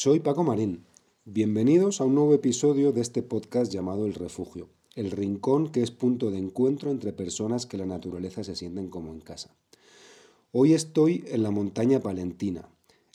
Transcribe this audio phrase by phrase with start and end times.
[0.00, 0.86] soy Paco Marín.
[1.26, 5.90] Bienvenidos a un nuevo episodio de este podcast llamado El Refugio, el rincón que es
[5.90, 9.54] punto de encuentro entre personas que la naturaleza se sienten como en casa.
[10.52, 12.66] Hoy estoy en la montaña palentina.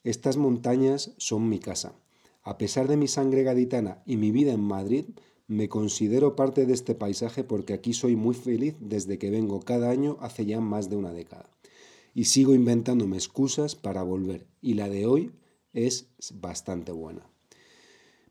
[0.03, 1.95] Estas montañas son mi casa.
[2.44, 5.05] A pesar de mi sangre gaditana y mi vida en Madrid,
[5.47, 9.89] me considero parte de este paisaje porque aquí soy muy feliz desde que vengo cada
[9.89, 11.50] año hace ya más de una década.
[12.13, 15.31] Y sigo inventándome excusas para volver, y la de hoy
[15.76, 17.30] es bastante buena.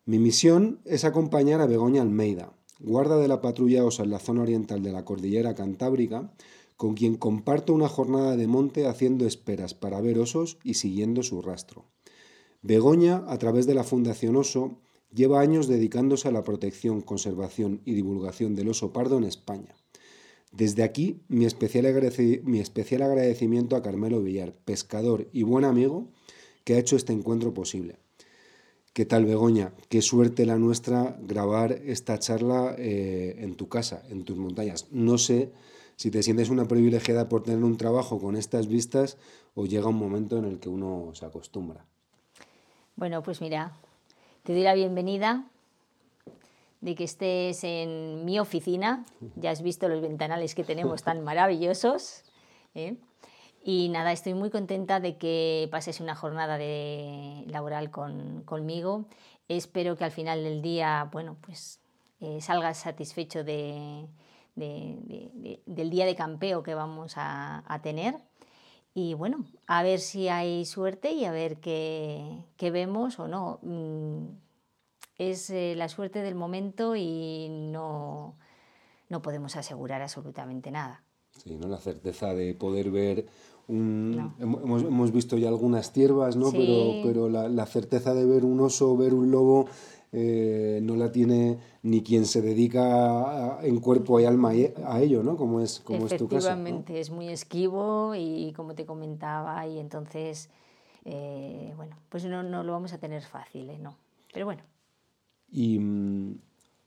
[0.05, 4.43] Mi misión es acompañar a Begoña Almeida, guarda de la patrulla OSA en la zona
[4.43, 6.33] oriental de la cordillera cantábrica,
[6.77, 11.41] con quien comparto una jornada de monte haciendo esperas para ver osos y siguiendo su
[11.41, 11.85] rastro.
[12.63, 14.79] Begoña, a través de la Fundación Oso,
[15.13, 19.75] lleva años dedicándose a la protección, conservación y divulgación del oso pardo en España.
[20.51, 26.09] Desde aquí, mi especial, agradecimiento a Carmelo Villar, pescador y buen amigo,
[26.65, 27.97] que ha hecho este encuentro posible.
[28.93, 29.73] ¿Qué tal, Begoña?
[29.89, 34.87] Qué suerte la nuestra grabar esta charla eh, en tu casa, en tus montañas.
[34.93, 35.51] No sé
[35.97, 39.17] si te sientes una privilegiada por tener un trabajo con estas vistas
[39.55, 41.85] o llega un momento en el que uno se acostumbra.
[42.97, 43.73] Bueno, pues mira,
[44.45, 45.45] te doy la bienvenida
[46.81, 49.05] de que estés en mi oficina.
[49.37, 52.23] Ya has visto los ventanales que tenemos tan maravillosos.
[52.75, 52.97] ¿eh?
[53.67, 59.07] Y nada, estoy muy contenta de que pases una jornada de laboral conmigo.
[59.49, 61.81] Espero que al final del día, bueno, pues
[62.21, 64.07] eh, salgas satisfecho de,
[64.55, 68.17] del día de campeo que vamos a, a tener.
[68.93, 73.59] Y bueno, a ver si hay suerte y a ver qué, vemos o no.
[73.63, 74.27] Mm,
[75.19, 78.37] es eh, la suerte del momento y no,
[79.09, 81.03] no podemos asegurar absolutamente nada.
[81.33, 81.67] Sí, ¿no?
[81.67, 83.27] La certeza de poder ver
[83.69, 84.35] un...
[84.39, 86.51] Hemos, hemos, visto ya algunas ciervas, ¿no?
[86.53, 89.67] Pero, pero la, la, certeza de ver un oso, ver un lobo,
[90.17, 95.37] eh, no la tiene ni quien se dedica en cuerpo y alma a ello, ¿no?
[95.37, 96.37] Como es, como es tu caso.
[96.37, 100.51] Efectivamente, es muy esquivo y como te comentaba, y entonces,
[101.05, 103.79] eh, bueno, pues no, no, lo vamos a tener fácil, ¿eh?
[103.79, 103.97] ¿no?
[104.33, 104.63] Pero bueno.
[105.51, 106.37] Y um,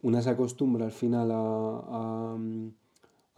[0.03, 2.37] una se acostumbra al final a a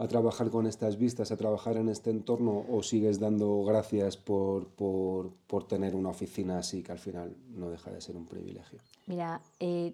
[0.07, 5.31] trabajar con estas vistas, a trabajar en este entorno o sigues dando gracias por, por,
[5.47, 8.79] por tener una oficina así que al final no deja de ser un privilegio?
[9.07, 9.93] Mira, eh,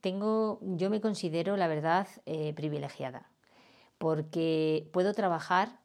[0.00, 3.30] tengo, yo me considero, la verdad, eh, privilegiada
[3.98, 5.80] porque puedo trabajar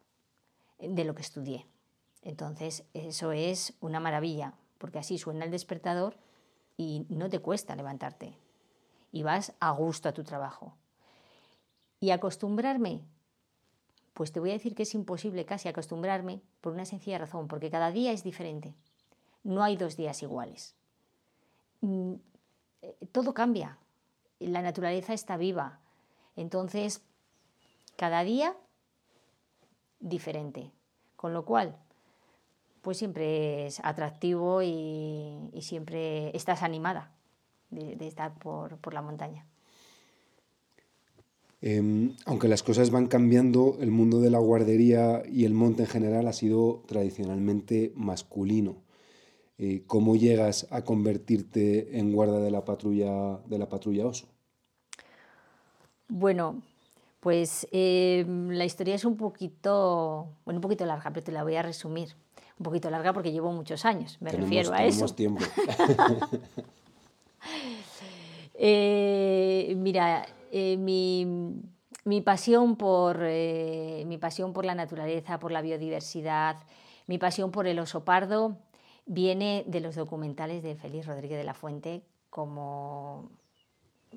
[0.80, 1.68] de lo que estudié.
[2.24, 6.18] Entonces, eso es una maravilla, porque así suena el despertador
[6.78, 8.38] y no te cuesta levantarte
[9.12, 10.76] y vas a gusto a tu trabajo.
[12.00, 13.02] Y acostumbrarme
[14.22, 17.72] pues te voy a decir que es imposible casi acostumbrarme por una sencilla razón, porque
[17.72, 18.76] cada día es diferente.
[19.44, 20.76] No hay dos días iguales.
[21.80, 22.14] Mm,
[22.84, 23.80] eh, todo cambia.
[24.38, 25.80] La naturaleza está viva.
[26.36, 27.02] Entonces,
[27.96, 28.56] cada día
[30.00, 30.72] diferente.
[31.16, 31.76] Con lo cual,
[32.84, 37.12] pues siempre es atractivo y, siempre estás animada
[37.72, 39.48] de, estar por la montaña.
[41.62, 45.90] Em, aunque las cosas van cambiando, el mundo de la guardería y el monte en
[45.90, 48.78] general ha sido tradicionalmente masculino.
[49.60, 54.28] Eh, ¿Cómo llegas a convertirte en guarda de la patrulla, de la patrulla oso?
[56.08, 56.64] Bueno,
[57.20, 61.56] pues em, la historia es un poquito, bueno, un poquito larga, pero te la voy
[61.56, 62.16] a resumir.
[62.58, 65.06] Un poquito larga porque llevo muchos años, me refiero a eso.
[65.14, 65.42] tiempo.
[68.56, 76.58] eh, mira, eh, mi, pasión por, eh, mi pasión por la naturaleza, por la biodiversidad,
[77.08, 78.58] mi pasión por el oso pardo
[79.06, 83.32] viene de los documentales de Félix Rodríguez de la Fuente, como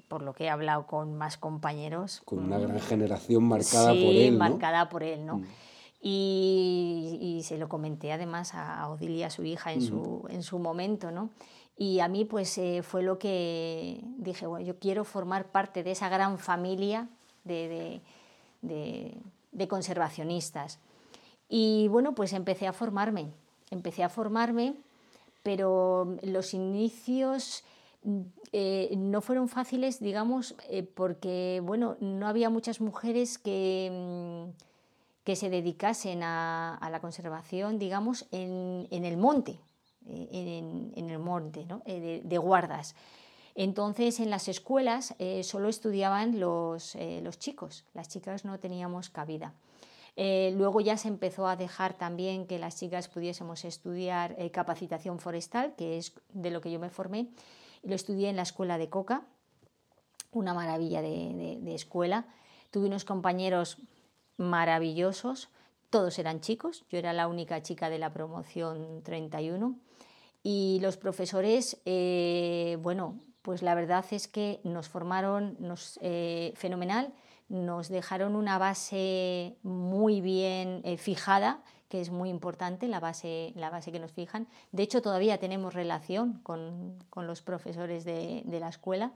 [0.09, 2.23] por lo que he hablado con más compañeros.
[2.25, 4.33] Con una gran generación marcada por él.
[4.33, 4.39] ¿no?
[4.39, 5.39] marcada por él, ¿no?
[5.39, 5.47] Mm.
[6.07, 11.31] Y, se lo comenté además a Odilia, su hija, en, su, en su momento, ¿no?
[11.77, 15.91] Y a mí pues eh, fue lo que dije, bueno, yo quiero formar parte de
[15.91, 17.09] esa gran familia
[17.45, 18.01] de,
[19.69, 20.79] conservacionistas.
[21.49, 23.29] Y bueno, pues empecé a formarme,
[23.71, 24.75] empecé a formarme,
[25.43, 27.65] pero los inicios
[28.53, 34.51] eh, no fueron fáciles, digamos, eh, porque bueno, no había muchas mujeres que, mm,
[35.25, 39.59] que se dedicasen a, la conservación, digamos, en el monte,
[40.07, 42.95] en, el monte, eh, de, guardas.
[43.55, 49.11] Entonces, en las escuelas eh, solo estudiaban los, eh, los, chicos, las chicas no teníamos
[49.11, 49.55] cabida.
[50.17, 55.75] Luego ya se empezó a dejar también que las chicas pudiésemos estudiar eh, capacitación forestal,
[55.75, 57.29] que es de lo que yo me formé.
[57.83, 59.23] Lo estudié en la escuela de Coca,
[60.31, 62.27] una maravilla de escuela.
[62.71, 63.79] Tuve unos compañeros
[64.37, 65.49] maravillosos,
[65.95, 69.79] todos eran chicos, yo era la única chica de la promoción 31
[70.43, 77.13] y los profesores, eh, bueno, pues la verdad es que nos formaron nos, eh, fenomenal,
[77.49, 83.71] nos dejaron una base muy bien eh, fijada, que es muy importante, la base, la
[83.71, 84.49] base que nos fijan.
[84.73, 89.13] De hecho, todavía tenemos relación con, con los profesores de, de la escuela.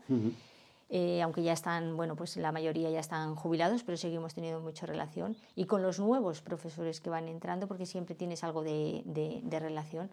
[0.90, 4.86] Eh, aunque ya están, bueno, pues la mayoría ya están jubilados, pero seguimos teniendo mucha
[4.86, 5.36] relación.
[5.54, 10.10] Y con los nuevos profesores que van entrando, porque siempre tienes algo de, de, relación.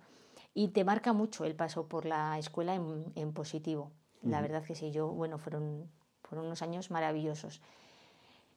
[0.54, 3.92] Y te marca mucho el paso por la escuela en, en positivo.
[4.22, 5.90] La verdad que sí, yo, bueno, fueron,
[6.24, 7.62] fueron unos años maravillosos.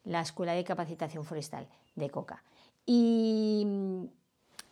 [0.04, 2.42] La Escuela de Capacitación Forestal de Coca.
[2.86, 3.66] Y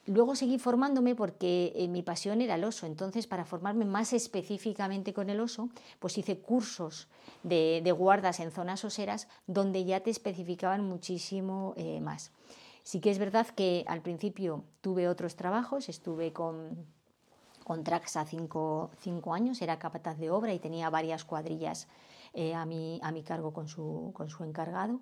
[0.07, 5.13] Luego seguí formándome porque eh, mi pasión era el oso, entonces para formarme más específicamente
[5.13, 5.69] con el oso,
[5.99, 7.09] pues hice cursos
[7.43, 12.31] de, guardas en zonas oseras donde ya te especificaban muchísimo eh, más.
[12.85, 16.87] Sí que es verdad que al principio tuve otros trabajos, estuve con,
[17.83, 18.91] Traxa cinco,
[19.33, 21.89] años, era capataz de obra y tenía varias cuadrillas
[22.33, 25.01] eh, a, mi, cargo con su encargado.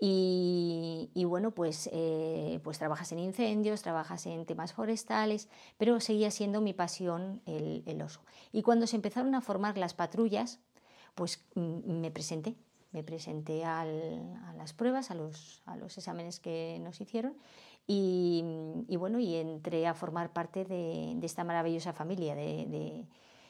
[0.00, 6.60] Y, bueno, pues, eh, pues trabajas en incendios, trabajas en temas forestales, pero seguía siendo
[6.60, 8.20] mi pasión el, oso.
[8.52, 10.60] Y cuando se empezaron a formar las patrullas,
[11.16, 12.54] pues mm, me presenté,
[12.92, 13.84] me presenté a
[14.56, 17.36] las pruebas, a los, a los, exámenes que nos hicieron
[17.86, 18.44] y,
[18.98, 23.06] bueno, y entré a formar parte de, esta maravillosa familia de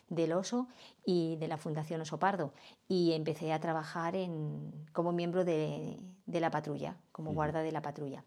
[0.08, 0.68] del oso
[1.04, 2.52] y de la Fundación Oso Pardo.
[2.88, 8.24] Y empecé a trabajar en, como miembro de, la patrulla, como guarda de la patrulla.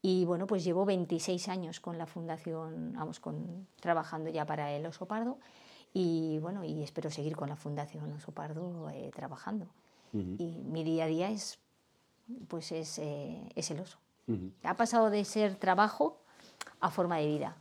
[0.00, 4.86] Y bueno, pues llevo 26 años con la Fundación, vamos, con, trabajando ya para el
[4.86, 5.38] Oso Pardo.
[5.92, 9.66] Y bueno, y espero seguir con la Fundación Oso Pardo eh, trabajando.
[10.10, 11.58] Y mi día a día es,
[12.48, 13.98] pues es, eh, es el oso.
[14.62, 16.16] Ha pasado de ser trabajo
[16.80, 17.56] a forma de vida.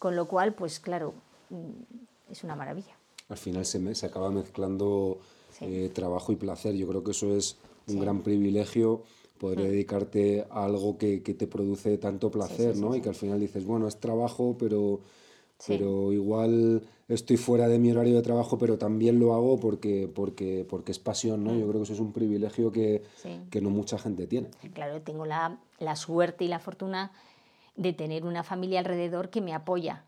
[0.00, 1.14] Con lo cual, pues claro,
[1.50, 2.95] mm, es una maravilla
[3.28, 5.18] al final se, se acaba mezclando
[5.60, 6.74] eh, trabajo y placer.
[6.74, 7.56] Yo creo que eso es
[7.88, 9.02] un gran privilegio
[9.38, 9.62] poder mm.
[9.62, 12.94] dedicarte a algo que, que, te produce tanto placer, ¿no?
[12.94, 15.00] Y que al final dices, bueno, es trabajo, pero,
[15.66, 20.66] pero igual estoy fuera de mi horario de trabajo, pero también lo hago porque, porque,
[20.68, 21.52] porque es pasión, ¿no?
[21.52, 21.60] Mm.
[21.60, 23.02] Yo creo que eso es un privilegio que,
[23.50, 24.48] que no mucha gente tiene.
[24.72, 27.12] Claro, tengo la, la suerte y la fortuna
[27.76, 30.04] de tener una familia alrededor que me apoya.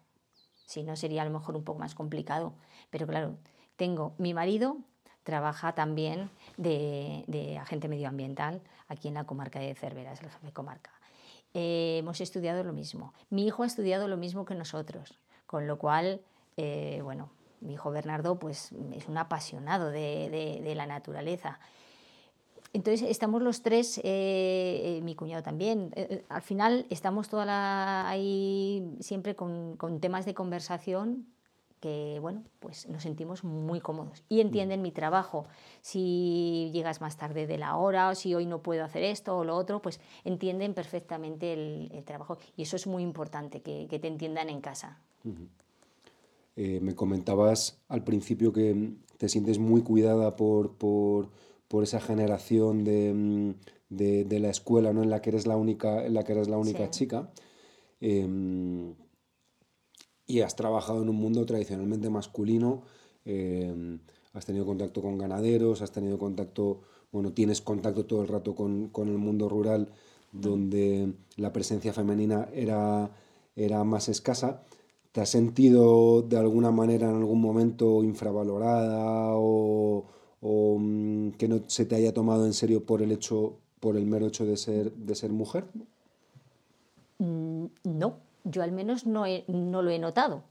[0.67, 2.55] Si no, sería a lo mejor un poco más complicado.
[2.90, 3.37] Pero claro,
[3.76, 4.79] tengo mi marido,
[5.29, 10.52] trabaja también de, agente medioambiental aquí en la comarca de Cervera, es el jefe de
[10.52, 10.90] comarca.
[11.52, 13.12] Eh, hemos estudiado lo mismo.
[13.28, 16.23] Mi hijo ha estudiado lo mismo que nosotros, con lo cual,
[16.57, 17.28] eh, bueno,
[17.61, 21.61] mi hijo Bernardo pues, es un apasionado de, la naturaleza.
[22.73, 25.92] Entonces estamos los tres, eh, mi cuñado también.
[26.30, 31.26] al final estamos toda ahí siempre con, con, temas de conversación
[31.80, 35.47] que bueno, pues nos sentimos muy cómodos y entienden mi trabajo.
[35.80, 39.44] Si llegas más tarde de la hora o si hoy no puedo hacer esto o
[39.44, 44.49] lo otro, pues entienden perfectamente el, trabajo y eso es muy importante, que, te entiendan
[44.49, 44.99] en casa.
[46.56, 51.28] Eh, me comentabas al principio que te sientes muy cuidada por, por,
[51.66, 53.54] por esa generación de, mm,
[53.90, 55.02] de, de, la escuela ¿no?
[55.02, 57.30] en la que eres la única, en la que eres la única chica.
[58.00, 58.94] Em,
[60.28, 62.82] y has trabajado en un mundo tradicionalmente masculino,
[63.25, 63.99] eh,
[64.35, 68.88] has tenido contacto con ganaderos, has tenido contacto, bueno, tienes contacto todo el rato con,
[68.88, 69.88] con el mundo rural,
[70.30, 73.11] donde la presencia femenina era,
[73.56, 74.62] era más escasa.
[75.12, 80.04] ¿Te has sentido de alguna manera en algún momento infravalorada o,
[80.42, 84.04] o mm, que no se te haya tomado en serio por el hecho, por el
[84.04, 85.64] mero hecho de ser, de ser mujer?
[87.18, 90.43] Mm, no, yo al menos no, no lo he notado.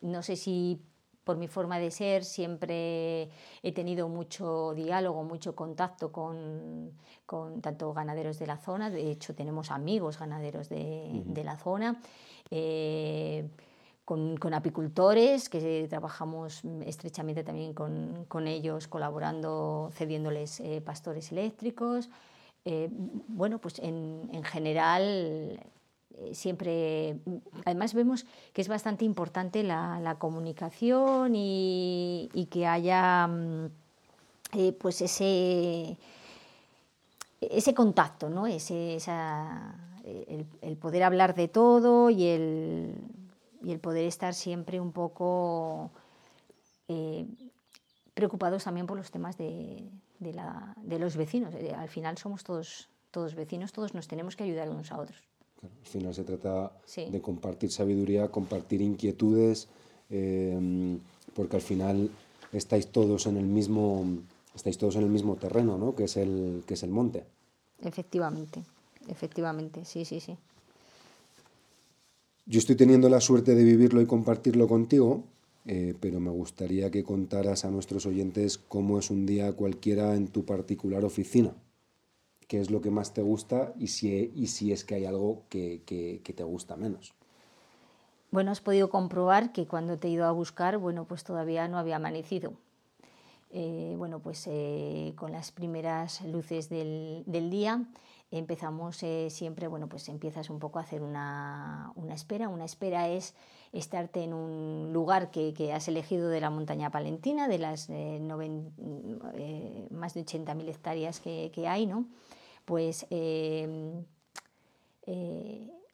[0.00, 0.80] No sé si
[1.24, 3.30] por mi forma de ser siempre
[3.62, 6.92] he tenido mucho diálogo, mucho contacto con,
[7.26, 12.00] con tanto ganaderos de la zona, de hecho tenemos amigos ganaderos de, de la zona,
[12.50, 13.48] eh,
[14.04, 22.10] con, con, apicultores, que trabajamos estrechamente también con, con ellos, colaborando, cediéndoles eh, pastores eléctricos.
[22.64, 25.60] Eh, bueno, pues en, en general
[26.32, 27.16] siempre,
[27.64, 33.66] además vemos que es bastante importante la, comunicación y, que haya mm,
[34.52, 35.96] eh, pues ese,
[37.40, 38.46] ese contacto, ¿no?
[38.46, 39.74] esa,
[40.62, 42.94] el, poder hablar de todo y el,
[43.62, 45.90] y el poder estar siempre un poco
[46.88, 47.26] eh,
[48.14, 49.88] preocupados también por los temas de,
[50.18, 51.54] de, los vecinos.
[51.54, 55.29] Eh, al final somos todos, todos vecinos, todos nos tenemos que ayudar unos a otros.
[55.62, 59.68] Al final se trata de compartir sabiduría, compartir inquietudes,
[60.08, 60.98] eh,
[61.34, 62.10] porque al final
[62.52, 64.04] estáis todos en el mismo
[64.54, 65.94] estáis todos en el mismo terreno, ¿no?
[65.94, 67.24] Que es el que es el monte.
[67.82, 68.62] Efectivamente,
[69.08, 70.36] efectivamente, sí, sí, sí.
[72.46, 75.22] Yo estoy teniendo la suerte de vivirlo y compartirlo contigo,
[75.66, 80.28] eh, pero me gustaría que contaras a nuestros oyentes cómo es un día cualquiera en
[80.28, 81.54] tu particular oficina.
[82.50, 85.44] ¿Qué es lo que más te gusta y si, y si es que hay algo
[85.48, 87.14] que, que, te gusta menos?
[88.32, 91.78] Bueno, has podido comprobar que cuando te he ido a buscar, bueno, pues todavía no
[91.78, 92.54] había amanecido.
[93.52, 97.86] Eh, bueno, pues eh, con las primeras luces del, del día
[98.30, 102.48] empezamos eh, siempre, bueno, pues empiezas un poco a hacer una, una, espera.
[102.48, 103.34] Una espera es
[103.72, 108.20] estarte en un lugar que, que has elegido de la montaña palentina, de las eh,
[109.34, 112.06] eh, más de 80.000 hectáreas que, que, hay, ¿no?
[112.70, 113.04] Pues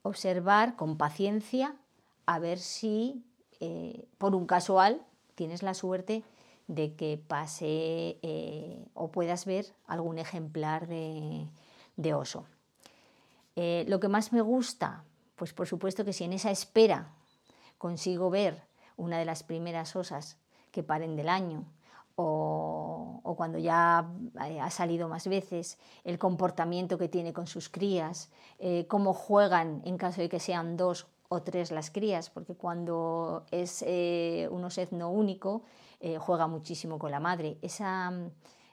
[0.02, 1.75] observar con paciencia
[2.26, 3.25] a ver si
[4.18, 5.00] por un casual
[5.35, 6.23] tienes la suerte
[6.66, 8.18] de que pase
[8.92, 11.49] o puedas ver algún ejemplar de,
[11.97, 12.45] de oso.
[13.56, 15.02] Eh, lo que más me gusta,
[15.35, 17.09] pues por supuesto que si en esa espera
[17.78, 18.62] consigo ver
[18.99, 20.37] una de las primeras osas
[20.71, 21.64] que paren del año,
[22.16, 22.85] o,
[23.35, 24.09] cuando ya
[24.47, 29.83] eh, ha salido más veces, el comportamiento que tiene con sus crías, eh, cómo juegan
[29.85, 35.11] en caso de que sean dos o tres las crías, porque cuando es un osetno
[35.11, 35.62] único,
[36.21, 37.59] juega muchísimo con la madre.
[37.62, 38.12] Esa,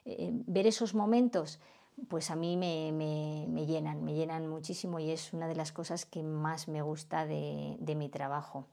[0.04, 1.58] ver esos momentos
[2.08, 6.06] pues a mí me, me, llenan, me llenan muchísimo y es una de las cosas
[6.06, 8.66] que más me gusta de, de mi trabajo.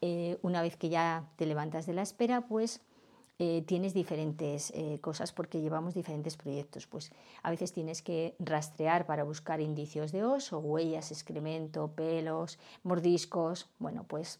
[0.00, 2.80] Eh, una vez que ya te levantas de la espera, pues
[3.38, 6.86] eh, tienes diferentes eh, cosas porque llevamos diferentes proyectos.
[6.86, 7.10] Pues
[7.42, 13.68] a veces tienes que rastrear para buscar indicios de oso, huellas, excremento, pelos, mordiscos.
[13.78, 14.38] Bueno, pues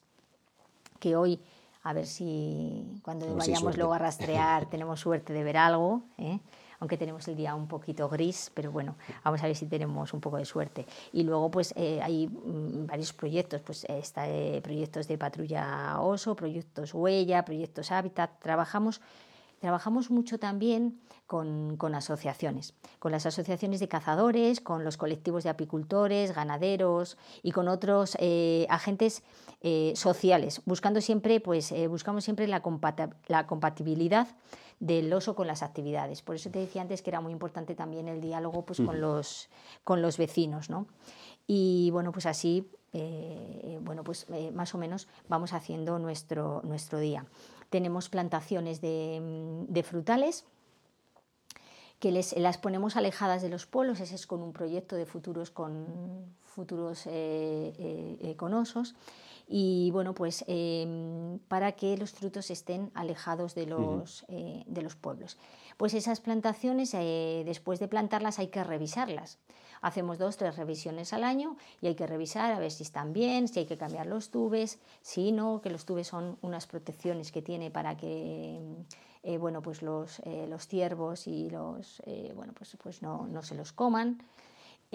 [1.00, 1.40] que hoy
[1.82, 6.02] a ver si cuando vayamos luego a rastrear tenemos suerte de ver algo
[6.84, 10.20] aunque tenemos el día un poquito gris, pero bueno, vamos a ver si tenemos un
[10.20, 10.84] poco de suerte.
[11.14, 16.36] Y luego pues eh, hay mm, varios proyectos, pues está, eh, proyectos de patrulla oso,
[16.36, 19.00] proyectos huella, proyectos hábitat, trabajamos
[19.64, 25.50] Trabajamos mucho también con, con, asociaciones, con las asociaciones de cazadores, con los colectivos de
[25.50, 29.22] apicultores, ganaderos y con otros eh, agentes
[29.94, 32.62] sociales, buscando siempre, pues, buscamos siempre la,
[33.28, 34.28] la compatibilidad
[34.80, 36.22] del oso con las actividades.
[36.22, 39.48] Por eso te decía antes que era muy importante también el diálogo pues, con, los,
[39.84, 40.70] con los vecinos.
[40.70, 40.86] ¿no?
[41.46, 46.98] Y bueno, pues así, eh, bueno, pues eh, más o menos vamos haciendo nuestro, nuestro
[46.98, 47.26] día.
[47.70, 50.46] Tenemos plantaciones de, de frutales
[51.98, 55.50] que les, las ponemos alejadas de los polos, ese es con un proyecto de futuros
[55.50, 58.94] con futuros eh, con osos
[59.46, 64.96] y bueno, pues em, para que los frutos estén alejados de los, eh, de los
[64.96, 65.36] pueblos.
[65.76, 69.38] Pues esas plantaciones, eh, después de plantarlas hay que revisarlas.
[69.82, 73.48] Hacemos dos, tres revisiones al año y hay que revisar a ver si están bien,
[73.48, 77.42] si hay que cambiar los tubes, si no, que los tubes son unas protecciones que
[77.42, 78.58] tiene para que
[79.24, 82.00] eh, bueno, pues los, los ciervos y los,
[82.34, 84.18] bueno, pues, pues no, no se los coman.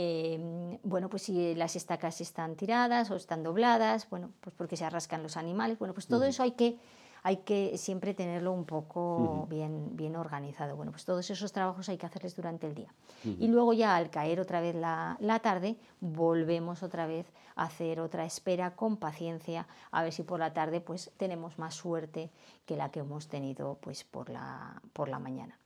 [0.02, 4.86] Em, bueno, pues si las estacas están tiradas o están dobladas, bueno, pues porque se
[4.86, 6.78] arrascan los animales, bueno, pues todo eso hay que,
[7.24, 10.76] hay que siempre tenerlo un poco bien, bien organizado.
[10.76, 12.94] Bueno, pues todos esos trabajos hay que hacerles durante el día.
[13.24, 18.00] Y luego ya al caer otra vez la, la, tarde, volvemos otra vez a hacer
[18.00, 22.32] otra espera con paciencia, a ver si por la tarde pues tenemos más suerte
[22.66, 25.58] que la que hemos tenido pues por la, por la mañana.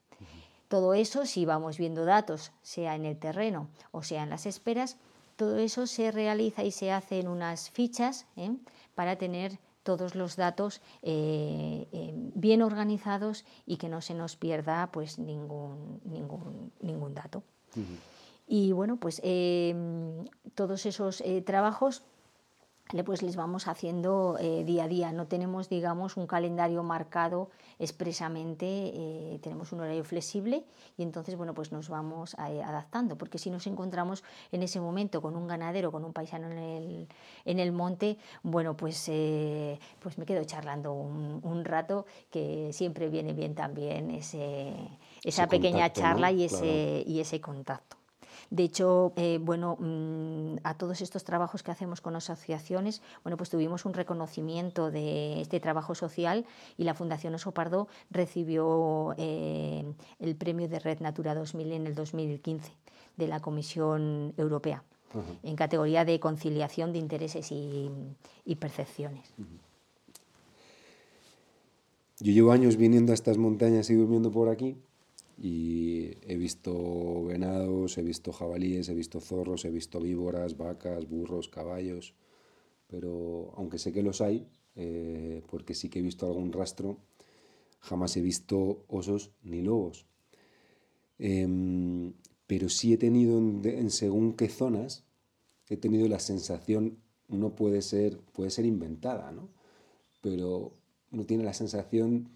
[0.67, 4.97] Todo eso, si vamos viendo datos, sea en el terreno o sea en las esperas,
[5.35, 8.55] todo eso se realiza y se hace en unas fichas ¿eh?
[8.95, 14.89] para tener todos los datos eh, eh, bien organizados y que no se nos pierda
[14.91, 17.43] pues ningún, ningún, ningún dato.
[18.47, 19.21] Y bueno, pues
[20.53, 22.03] todos esos trabajos
[23.01, 25.11] pues les vamos haciendo eh, día a día.
[25.11, 30.63] No tenemos, digamos, un calendario marcado expresamente, eh, tenemos un horario flexible
[30.95, 35.21] y entonces, bueno, pues nos vamos eh, adaptando, porque si nos encontramos en ese momento
[35.21, 37.07] con un ganadero, con un paisano en el,
[37.45, 39.09] en el monte, bueno, pues,
[39.99, 44.75] pues me quedo charlando un, rato, que siempre viene bien también ese,
[45.23, 48.02] esa pequeña charla y, ese, y ese contacto.
[48.49, 53.49] De hecho, eh, bueno, mm, a todos estos trabajos que hacemos con asociaciones, bueno, pues
[53.49, 56.45] tuvimos un reconocimiento de este trabajo social
[56.77, 59.83] y la Fundación Oso Pardo recibió eh,
[60.19, 62.71] el premio de Red Natura 2000 en el 2015
[63.17, 64.83] de la Comisión Europea
[65.43, 69.33] en categoría de conciliación de intereses y, percepciones.
[72.19, 74.77] Yo llevo años viniendo a estas montañas y durmiendo por aquí
[75.37, 81.49] y he visto venados, he visto jabalíes, he visto zorros, he visto víboras, vacas, burros,
[81.49, 82.13] caballos,
[82.87, 86.97] pero aunque sé que los hay, eh, porque sí que he visto algún rastro,
[87.79, 90.05] jamás he visto osos ni lobos.
[91.19, 92.13] Em,
[92.47, 95.03] pero sí he tenido en, según qué zonas,
[95.69, 96.97] he tenido la sensación,
[97.29, 99.49] uno puede ser, puede ser inventada, ¿no?
[100.21, 100.73] Pero
[101.11, 102.29] uno tiene la sensación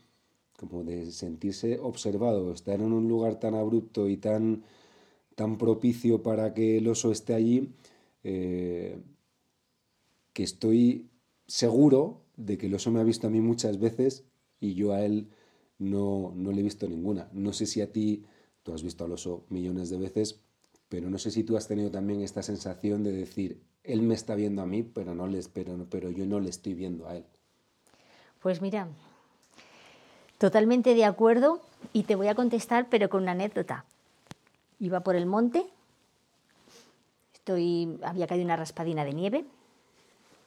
[0.58, 4.64] como de sentirse observado, estar en un lugar tan abrupto y tan,
[5.36, 7.70] tan propicio para que el oso esté allí,
[8.24, 9.00] eh,
[10.34, 11.10] que estoy
[11.46, 14.26] seguro de que el oso me ha visto a mí muchas veces
[14.60, 15.30] y yo a él
[15.80, 17.30] no, no le he visto ninguna.
[17.34, 18.26] No sé si a ti,
[18.64, 20.42] tú has visto al oso millones de veces,
[20.90, 24.36] pero no sé si tú has tenido también esta sensación de decir, él me está
[24.36, 27.26] viendo a mí, pero, no le pero, pero yo no le estoy viendo a él.
[28.42, 28.90] Pues mira,
[30.38, 31.62] totalmente de acuerdo
[31.94, 33.86] y te voy a contestar, pero con una anécdota.
[34.80, 35.66] Iba por el monte,
[38.04, 39.46] había caído una raspadina de nieve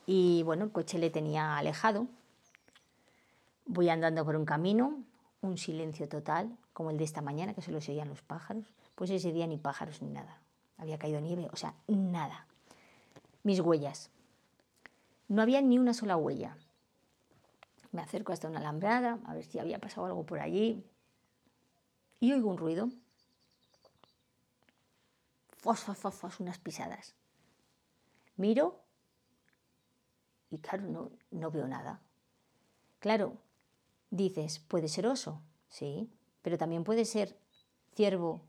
[0.06, 2.06] y bueno, el coche le tenía alejado.
[3.66, 4.98] Voy andando por un camino,
[5.40, 8.64] un silencio total, como el de esta mañana, que solo se oían los pájaros.
[8.94, 10.40] Pues ese día ni pájaros ni nada.
[10.76, 12.46] Había caído nieve, o sea, nada.
[13.44, 14.10] Mis huellas.
[15.28, 16.56] No había ni una sola huella.
[17.92, 20.84] Me acerco hasta una alambrada, a ver si había pasado algo por allí.
[22.20, 22.90] Y oigo un ruido.
[25.58, 27.14] Fos, fos, fos, fos, unas pisadas.
[28.36, 28.80] Miro
[30.50, 32.00] y claro, no, no veo nada.
[32.98, 33.36] Claro,
[34.10, 36.10] dices, puede ser oso, sí,
[36.42, 37.36] pero también puede ser
[37.94, 38.42] ciervo,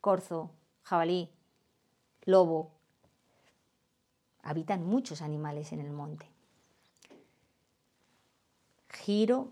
[0.00, 1.30] corzo, jabalí,
[2.24, 2.72] lobo.
[4.42, 6.37] Habitan muchos animales en el monte
[8.98, 9.48] giro,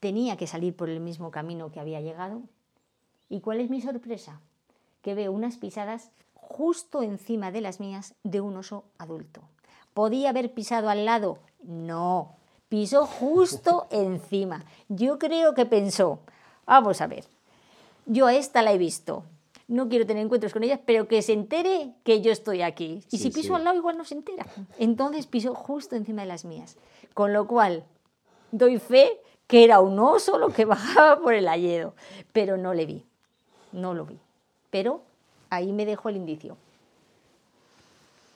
[0.00, 2.42] tenía que salir por el mismo camino que había llegado.
[3.28, 4.40] ¿Y cuál es mi sorpresa?
[5.02, 9.42] Que veo unas pisadas justo encima de las mías de un oso adulto.
[9.94, 11.38] ¿Podía haber pisado al lado?
[11.62, 12.36] No,
[12.68, 14.64] pisó justo encima.
[14.88, 16.20] Yo creo que pensó,
[16.66, 17.24] vamos a ver,
[18.06, 19.24] yo a esta la he visto,
[19.68, 23.02] no quiero tener encuentros con ella, pero que se entere que yo estoy aquí.
[23.10, 24.46] Y si piso al lado igual no se entera.
[24.78, 26.78] Entonces pisó justo encima de las mías.
[27.12, 27.84] Con lo cual,
[28.50, 31.94] doy fe que era un oso lo que bajaba por el alledo,
[32.32, 33.04] pero no le vi,
[33.72, 34.18] no lo vi.
[34.70, 35.02] Pero
[35.50, 36.56] ahí me dejó el indicio.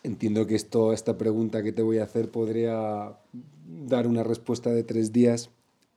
[0.02, 3.16] Entiendo que esto, esta pregunta que te voy a hacer podría
[3.86, 5.50] dar una respuesta de tres días,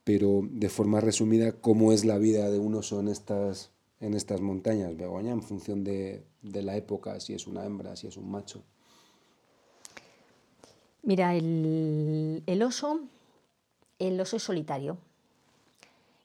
[0.04, 4.42] pero de forma resumida, ¿cómo es la vida de un oso en estas, en estas
[4.42, 8.30] montañas, Begoña, en función de, de la época, si es una hembra, si es un
[8.30, 8.62] macho?
[11.02, 13.00] Mira, el, el oso
[14.08, 14.98] el oso es solitario.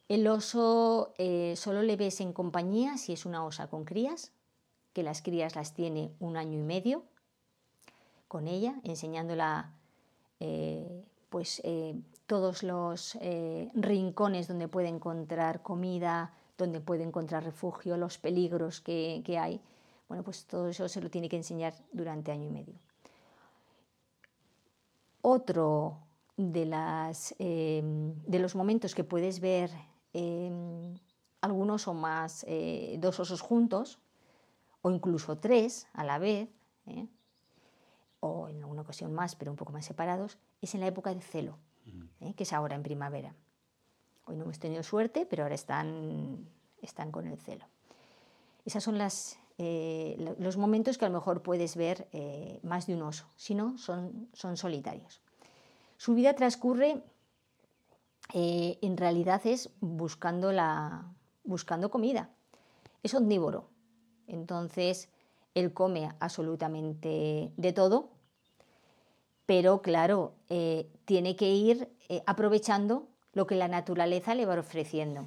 [0.08, 4.32] El oso eh, solo le ves en compañía si es una osa con crías,
[4.92, 7.04] que las crías las tiene un año y medio
[8.26, 9.72] con ella, enseñándola
[10.40, 11.94] eh, pues, eh,
[12.26, 13.18] todos los
[13.74, 19.60] rincones donde puede encontrar comida, donde puede encontrar refugio, los peligros que, que hay.
[20.08, 22.74] Bueno, pues todo eso se lo tiene que enseñar durante año y medio.
[25.22, 25.98] Otro
[26.40, 29.70] de, las, em, de los momentos que puedes ver
[30.12, 30.94] em,
[31.40, 33.98] algunos o más, eh, dos osos juntos,
[34.82, 36.48] o incluso tres a la vez,
[36.86, 37.06] ¿eh?
[38.20, 41.20] o en alguna ocasión más, pero un poco más separados, es en la época de
[41.20, 41.58] celo,
[42.20, 42.34] ¿eh?
[42.34, 43.34] que es ahora en primavera.
[44.24, 46.48] Hoy no hemos tenido suerte, pero ahora están,
[46.80, 47.66] están con el celo.
[48.64, 52.08] Esos son las, los momentos que a lo mejor puedes ver
[52.62, 55.22] más de un oso, si no, son, son solitarios.
[56.00, 57.02] Su vida transcurre,
[58.32, 61.12] eh, en realidad es buscando, la,
[61.44, 62.30] buscando comida.
[63.02, 63.68] Es omnívoro.
[64.26, 65.10] Entonces,
[65.54, 68.12] él come absolutamente de todo,
[69.44, 75.26] pero claro, eh, tiene que ir eh, aprovechando lo que la naturaleza le va ofreciendo.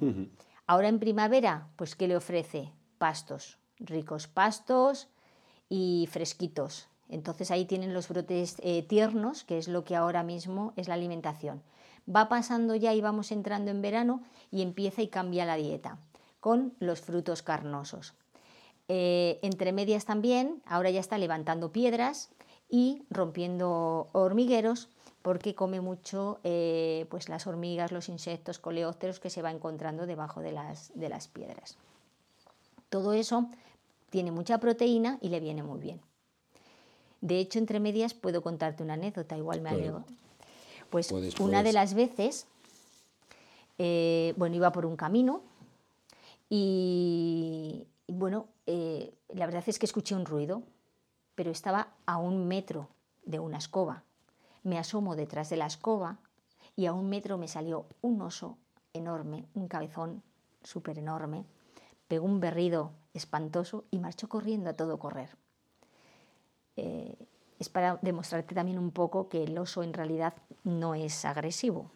[0.66, 2.72] Ahora en primavera, pues ¿qué le ofrece?
[2.98, 5.06] Pastos, ricos pastos
[5.68, 6.88] y fresquitos.
[7.14, 10.94] Entonces ahí tienen los brotes eh, tiernos, que es lo que ahora mismo es la
[10.94, 11.62] alimentación.
[12.08, 15.98] Va pasando ya y vamos entrando en verano y empieza y cambia la dieta
[16.40, 18.14] con los frutos carnosos.
[18.88, 22.30] eh, entre medias también, ahora ya está levantando piedras
[22.68, 24.88] y rompiendo hormigueros
[25.22, 30.40] porque come mucho eh, pues las hormigas, los insectos, coleópteros que se va encontrando debajo
[30.40, 31.78] de las, de las piedras.
[32.90, 33.48] Todo eso
[34.10, 36.00] tiene mucha proteína y le viene muy bien.
[37.24, 40.04] De hecho, entre medias puedo contarte una anécdota, igual me agrego.
[40.90, 41.10] Pues
[41.40, 42.46] una de las veces,
[43.78, 45.40] eh, bueno, iba por un camino
[46.50, 50.64] y, bueno, eh, la verdad es que escuché un ruido,
[51.34, 52.90] pero estaba a un metro
[53.24, 54.02] de una escoba.
[54.62, 56.18] Me asomo detrás de la escoba
[56.76, 58.58] y a un metro me salió un oso
[58.92, 60.22] enorme, un cabezón
[60.62, 61.46] súper enorme,
[62.06, 65.30] pegó un berrido espantoso y marchó corriendo a todo correr.
[66.76, 67.14] Eh,
[67.58, 70.34] es para demostrarte también un poco que el oso en realidad
[70.64, 71.90] no es agresivo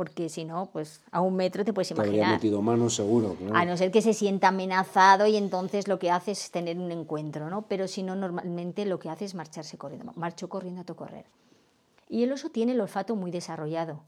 [0.00, 2.28] porque si no, pues a un metro te puedes imaginar.
[2.28, 3.36] Te metido manos seguro.
[3.52, 6.90] A no ser que se sienta amenazado y entonces lo que hace es tener un
[6.90, 7.66] encuentro, ¿no?
[7.68, 10.10] Pero si no, normalmente lo que hace es marcharse corriendo.
[10.16, 11.26] Marcho corriendo a tu correr.
[12.08, 14.00] Y el oso tiene el olfato muy desarrollado.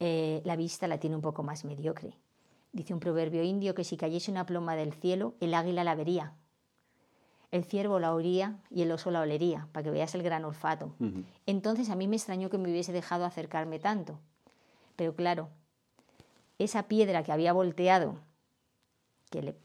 [0.00, 2.18] Eh, la vista la tiene un poco más mediocre.
[2.74, 6.34] Dice un proverbio indio que si cayese una ploma del cielo, el águila la vería.
[7.54, 10.92] El ciervo la oiría y el oso la olería, para que veas el gran olfato.
[11.46, 14.18] Entonces a mí me extrañó que me hubiese dejado acercarme tanto
[14.96, 15.48] pero claro,
[16.58, 18.16] esa piedra que había volteado,
[19.30, 19.56] que le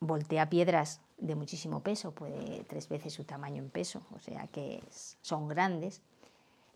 [0.00, 4.82] voltea piedras de muchísimo peso, puede tres veces su tamaño en peso, o sea que
[5.20, 6.00] son grandes,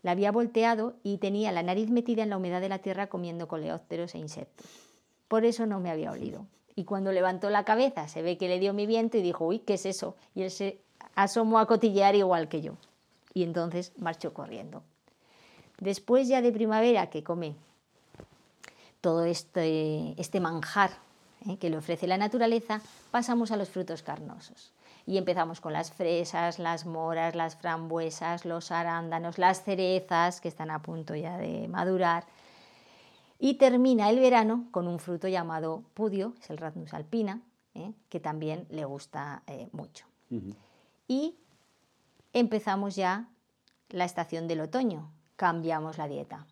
[0.01, 3.47] la había volteado y tenía la nariz metida en la humedad de la tierra comiendo
[3.47, 4.67] coleópteros e insectos.
[5.27, 6.45] Por eso no me había olido.
[6.75, 9.59] Y cuando levantó la cabeza se ve que le dio mi viento y dijo, uy,
[9.59, 10.15] ¿qué es eso?
[10.33, 10.79] Y él se
[11.15, 12.73] asomó a cotillear igual que yo.
[13.33, 14.83] Y entonces marchó corriendo.
[15.79, 17.55] Después ya de primavera que come
[19.01, 20.91] todo este, este manjar
[21.47, 21.57] ¿eh?
[21.57, 22.81] que le ofrece la naturaleza,
[23.11, 24.71] pasamos a los frutos carnosos.
[25.05, 30.71] Y empezamos con las fresas, las moras, las frambuesas, los arándanos, las cerezas, que están
[30.71, 32.23] a punto ya de madurar.
[33.43, 37.41] Y termina el verano con un fruto llamado pudio, es el Ratnus alpina,
[37.73, 37.91] ¿eh?
[38.07, 40.05] que también le gusta eh, mucho.
[41.09, 41.35] Y
[42.31, 43.27] empezamos ya
[43.89, 46.47] la estación del otoño, cambiamos la dieta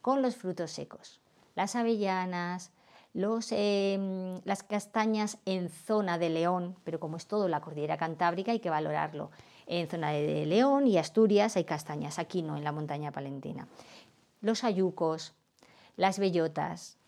[0.00, 1.20] con los frutos secos
[1.54, 2.72] las avellanas,
[3.14, 8.58] em, las castañas en zona de León, pero como es todo la cordillera cantábrica hay
[8.58, 9.30] que valorarlo.
[9.66, 13.68] En zona de León y Asturias hay castañas, aquí no, en la montaña palentina.
[14.40, 15.34] Los ayucos,
[15.96, 16.98] las bellotas,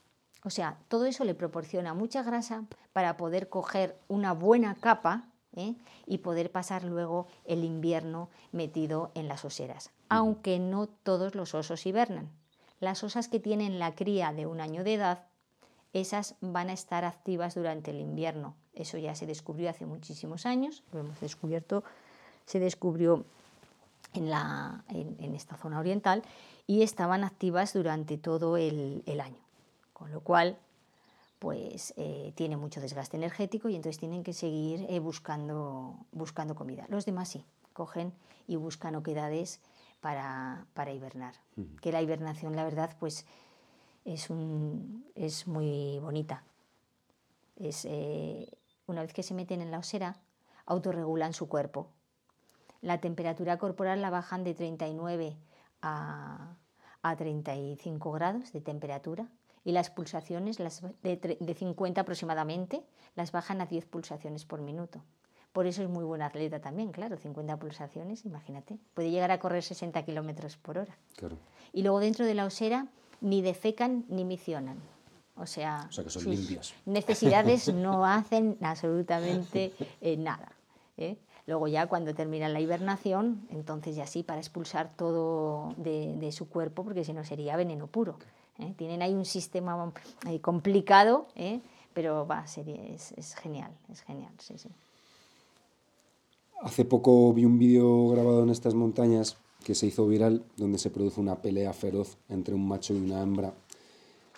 [0.45, 5.25] o sea, todo eso le proporciona mucha grasa para poder coger una buena capa
[5.57, 5.75] ¿eh?
[6.07, 11.87] y poder pasar luego el invierno metido en las oseras, aunque no todos los osos
[11.87, 12.29] hibernan.
[12.79, 15.25] Las osas que tienen la cría de un año de edad,
[15.95, 18.55] esas van a estar activas durante el invierno.
[18.75, 21.85] Eso ya se descubrió hace muchísimos años, lo hemos descubierto,
[22.45, 23.25] se descubrió
[24.13, 26.23] en, la, en, esta zona oriental
[26.67, 29.43] y estaban activas durante todo el, año.
[29.93, 30.59] Con lo cual,
[31.39, 36.87] pues eh, tiene mucho desgaste energético y entonces tienen que seguir eh, buscando, buscando comida.
[36.89, 38.13] Los demás sí, cogen
[38.47, 39.61] y buscan oquedades
[40.01, 41.35] para, para hibernar.
[41.81, 43.27] Que la hibernación, la verdad, pues
[44.05, 46.45] es, un, es muy bonita.
[47.57, 48.49] Es, eh,
[48.87, 50.17] una vez que se meten en la osera,
[50.67, 51.89] autorregulan su cuerpo.
[52.81, 55.37] La temperatura corporal la bajan de 39
[55.85, 56.57] a,
[57.03, 59.29] a 35 grados de temperatura
[59.65, 62.83] y las pulsaciones las de, de 50 aproximadamente
[63.15, 65.03] las bajan a 10 pulsaciones por minuto.
[65.53, 68.77] Por eso es muy buen atleta también, claro, 50 pulsaciones, imagínate.
[68.93, 70.99] Puede llegar a correr 60 kilómetros por hora.
[71.73, 72.89] Y luego dentro de la osera
[73.21, 74.79] ni defecan ni misionan.
[75.37, 80.53] O sea, sus necesidades no hacen absolutamente eh, nada.
[80.97, 81.17] ¿eh?
[81.47, 86.85] Luego ya cuando termina la hibernación, entonces ya sí, para expulsar todo de, su cuerpo,
[86.85, 88.17] porque si no sería veneno puro.
[88.59, 88.73] ¿eh?
[88.77, 89.93] Tienen ahí un sistema
[90.41, 91.27] complicado,
[91.93, 94.71] pero va, es, genial, es genial, sí, sí.
[96.63, 100.91] Hace poco vi un vídeo grabado en estas montañas que se hizo viral, donde se
[100.91, 103.53] produce una pelea feroz entre un macho y una hembra,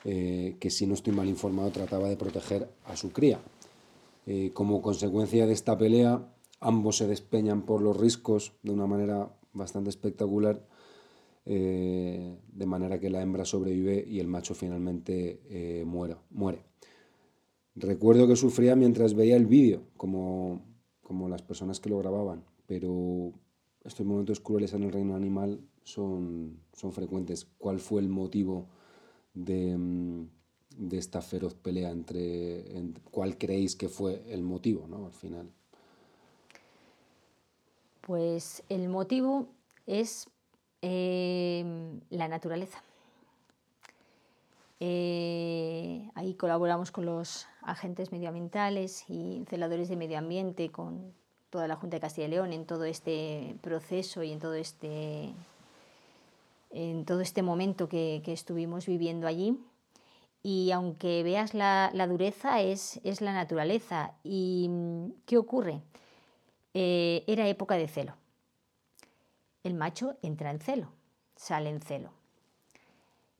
[0.04, 3.40] eh, que si no estoy mal informado trataba de proteger a su cría.
[4.26, 6.20] Eh, como consecuencia de esta pelea,
[6.60, 10.66] ambos se despeñan por los riscos de una manera bastante espectacular,
[11.44, 16.64] eh, de manera que la hembra sobrevive y el macho finalmente muere.
[17.74, 20.62] Recuerdo que sufría mientras veía el vídeo, como
[21.06, 23.32] como las personas que lo grababan, pero
[23.84, 27.46] estos momentos crueles en el reino animal son, son frecuentes.
[27.58, 28.66] ¿Cuál fue el motivo
[29.32, 30.26] de,
[30.76, 35.06] de esta feroz pelea entre, cuál creéis que fue el motivo, ¿no?
[35.06, 35.52] Al final.
[38.06, 39.48] Pues el motivo
[39.84, 40.30] es
[40.80, 42.80] em, la naturaleza.
[44.78, 51.14] Eh, ahí colaboramos con los agentes medioambientales y celadores de medio ambiente, con
[51.50, 55.34] toda la Junta de Castilla y León en todo este proceso y en todo este,
[56.70, 59.58] en todo este momento que, estuvimos viviendo allí.
[60.44, 64.12] Y aunque veas la, dureza, es, es, la naturaleza.
[64.22, 64.70] ¿Y
[65.24, 65.82] qué ocurre?
[66.78, 68.16] Eh, era época de celo.
[69.64, 70.92] El macho entra en celo,
[71.34, 72.10] sale en celo.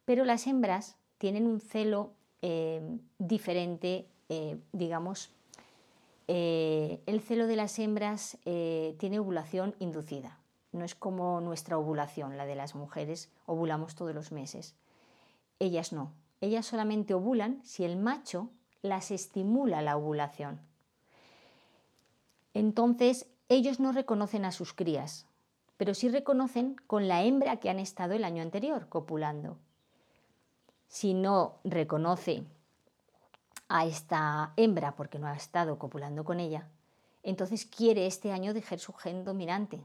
[0.07, 2.81] Pero las hembras tienen un celo eh,
[3.19, 5.33] diferente, eh, digamos,
[6.27, 10.39] el celo de las hembras tiene ovulación inducida.
[10.73, 14.75] No es como nuestra ovulación, la de las mujeres, ovulamos todos los meses.
[15.61, 16.11] Ellas no.
[16.41, 18.49] Ellas solamente ovulan si el macho
[18.83, 20.59] las estimula la ovulación.
[22.57, 25.27] Entonces, ellos no reconocen a sus crías,
[25.77, 29.59] pero sí reconocen con la hembra que han estado el año anterior copulando
[30.89, 32.45] si no reconoce
[33.69, 36.69] a esta hembra porque no ha estado copulando con ella,
[37.23, 39.85] entonces quiere este año dejar su gen dominante.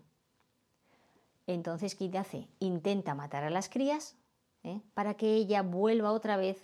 [1.47, 2.47] Entonces, ¿qué hace?
[2.60, 4.15] Intenta matar a las crías
[4.63, 4.79] ¿eh?
[4.93, 6.63] para que ella vuelva otra vez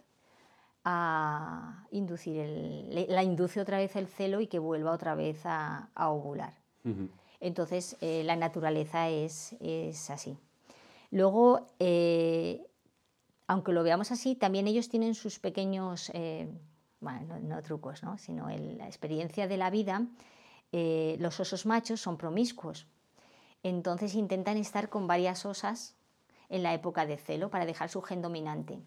[0.84, 5.90] a inducir el, la induce otra vez el celo y que vuelva otra vez a,
[5.96, 6.54] ovular.
[7.40, 9.56] Entonces, eh, la naturaleza es,
[10.10, 10.38] así.
[11.12, 12.66] Luego, eh,
[13.48, 16.48] aunque lo veamos así, también ellos tienen sus pequeños, eh,
[17.02, 18.18] bueno, no, trucos, ¿no?
[18.18, 20.08] sino la experiencia de la vida.
[20.72, 22.88] Los osos machos son promiscuos,
[23.64, 25.96] entonces intentan estar con varias osas
[26.50, 28.80] en la época de celo para dejar su gen dominante.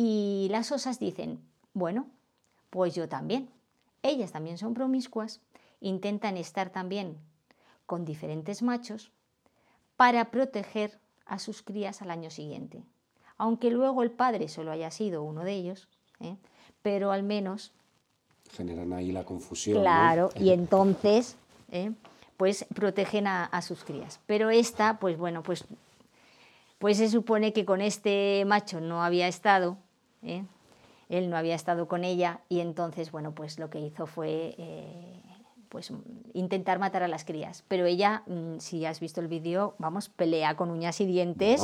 [0.00, 1.40] Y las osas dicen,
[1.74, 2.06] bueno,
[2.70, 3.50] pues yo también.
[4.02, 5.40] Ellas también son promiscuas,
[5.80, 7.18] intentan estar también
[7.84, 9.10] con diferentes machos
[9.96, 12.84] para proteger a sus crías al año siguiente
[13.38, 15.88] aunque luego el padre solo haya sido uno de ellos,
[16.20, 16.36] ¿eh?
[16.82, 17.72] pero al menos...
[18.50, 19.80] Generan ahí la confusión.
[19.80, 21.36] Claro, y entonces,
[21.70, 21.92] ¿eh?
[22.36, 24.20] pues protegen a, sus crías.
[24.26, 25.64] Pero esta, pues bueno, pues,
[26.78, 29.78] pues se supone que con este macho no había estado,
[30.22, 30.44] ¿eh?
[31.08, 34.54] él no había estado con ella, y entonces, bueno, pues lo que hizo fue...
[35.68, 35.92] pues
[36.32, 37.64] intentar matar a las crías.
[37.68, 41.62] Pero ella, mm, si has visto el vídeo, vamos, pelea con uñas y dientes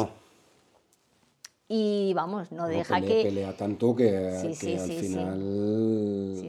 [1.66, 3.22] y vamos, no, deja que...
[3.22, 6.40] Pelea tanto que, al final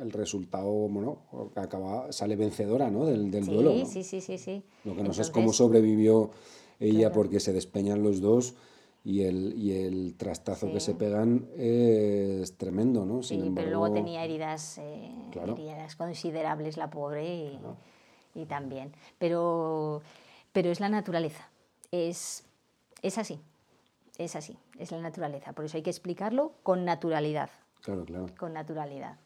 [0.00, 1.18] el resultado, bueno,
[1.56, 3.04] acaba, sale vencedora ¿no?
[3.06, 3.72] del, del duelo.
[3.84, 4.62] Sí, sí, sí, sí.
[4.84, 6.30] Lo que no sé es cómo sobrevivió
[6.78, 8.54] ella porque se despeñan los dos
[9.04, 13.22] y el, y el trastazo que se pegan es tremendo, ¿no?
[13.22, 17.60] sí, pero luego tenía heridas, eh, heridas considerables la pobre y,
[18.34, 18.92] y, también.
[19.18, 20.02] Pero,
[20.52, 21.48] pero es la naturaleza,
[21.90, 22.44] es,
[23.02, 23.40] es así
[24.18, 25.52] es así, es la naturaleza.
[25.52, 27.50] Por eso hay que explicarlo con naturalidad.
[27.82, 28.26] Claro, claro.
[28.38, 29.18] Con naturalidad.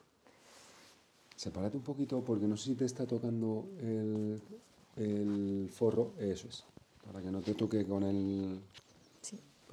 [1.35, 4.41] Sepárate un poquito porque no sé si te está tocando el,
[4.97, 6.15] el forro.
[6.19, 6.65] Eso es.
[7.05, 8.61] Para que no te toque con el.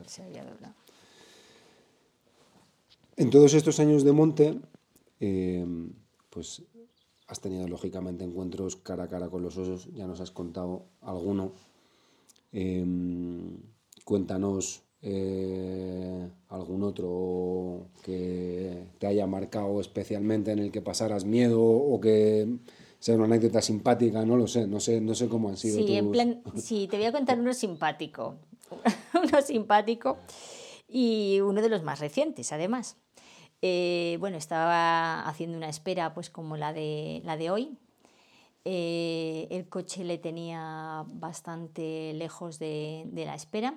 [0.07, 0.73] Se había doblado.
[3.15, 4.59] En todos estos años de monte,
[5.19, 5.65] eh,
[6.29, 6.63] pues
[7.27, 11.51] has tenido lógicamente encuentros cara a cara con los osos, ya nos has contado alguno.
[12.51, 12.85] Eh,
[14.03, 21.99] cuéntanos eh, algún otro que te haya marcado especialmente en el que pasaras miedo o
[21.99, 22.47] que
[22.99, 25.85] sea una anécdota simpática, no lo sé, no sé, no sé cómo han sido.
[25.85, 28.35] Sí, en plan, sí, te voy a contar uno simpático,
[29.31, 30.17] uno simpático
[30.87, 32.97] y uno de los más recientes, además.
[33.61, 37.77] Eh, bueno, estaba haciendo una espera, pues como la de, la de hoy.
[38.65, 43.73] Eh, el coche le tenía bastante lejos de, la espera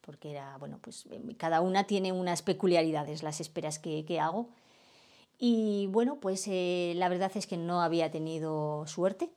[0.00, 4.50] porque era, bueno, pues cada una tiene unas peculiaridades, las esperas que, hago.
[5.38, 9.30] Y bueno, pues eh, la verdad es que no había tenido suerte,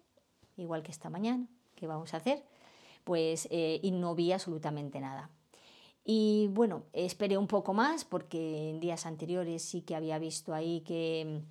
[0.58, 2.44] igual que esta mañana, que vamos a hacer,
[3.08, 5.30] pues eh, y no vi absolutamente nada.
[6.04, 10.82] Y bueno, esperé un poco más porque en días anteriores sí que había visto ahí
[10.82, 11.41] que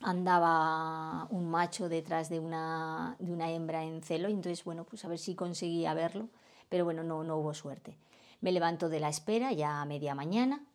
[0.00, 5.04] andaba un macho detrás de una, de una hembra en celo, y entonces bueno, pues
[5.04, 6.28] a ver si conseguía verlo,
[6.68, 7.96] pero bueno, no, no hubo suerte.
[8.40, 10.66] Me levanto de la espera ya a media mañana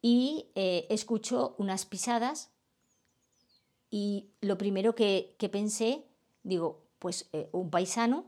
[0.00, 2.48] y eh, escucho unas pisadas
[3.90, 6.06] y lo primero que, pensé,
[6.42, 8.24] digo, pues eh, un paisano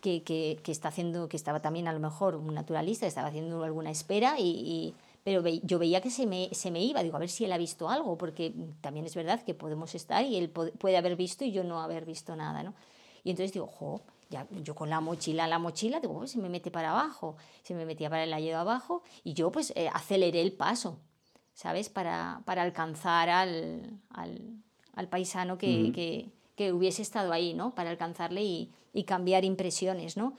[0.00, 4.36] que, está haciendo, que estaba también a lo mejor un naturalista, estaba haciendo alguna espera
[4.38, 7.52] y, pero yo veía que se me, se me iba, digo, a ver si él
[7.52, 11.44] ha visto algo, porque también es verdad que podemos estar y él puede haber visto
[11.44, 12.74] y yo no haber visto nada, ¿no?
[13.22, 16.48] Y entonces digo, jo, ya, yo con la mochila, la mochila, digo, pues se me
[16.48, 20.40] mete para abajo, se me metía para el lado abajo y yo pues eh, aceleré
[20.40, 20.98] el paso,
[21.52, 21.88] ¿sabes?
[21.88, 24.62] Para, para alcanzar al, al,
[24.94, 27.74] al paisano que, que, que, hubiese estado ahí, ¿no?
[27.74, 30.34] Para alcanzarle y, y cambiar impresiones, ¿no?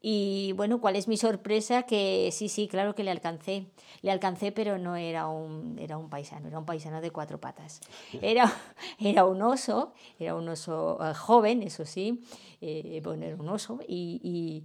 [0.00, 1.82] Y bueno, ¿cuál es mi sorpresa?
[1.82, 3.66] Que sí, sí, claro que le alcancé.
[4.02, 7.80] Le alcancé, pero no era un, era un paisano, era un paisano de cuatro patas.
[8.22, 8.52] Era,
[9.00, 12.22] era un oso, era un oso eh, joven, eso sí,
[12.60, 13.80] eh, bueno, era un oso.
[13.88, 14.64] Y, y,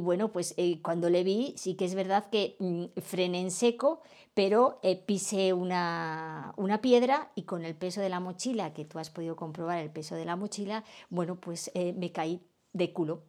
[0.00, 4.02] bueno, pues eh, cuando le vi, sí que es verdad que mm, frené en seco,
[4.34, 9.10] pero pisé una, una, piedra y con el peso de la mochila, que tú has
[9.10, 12.40] podido comprobar el peso de la mochila, bueno, pues me caí
[12.72, 13.22] de culo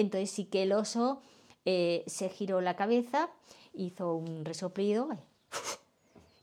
[0.00, 1.20] entonces sí que el oso
[1.64, 3.30] eh, se giró la cabeza,
[3.74, 5.08] hizo un resoplido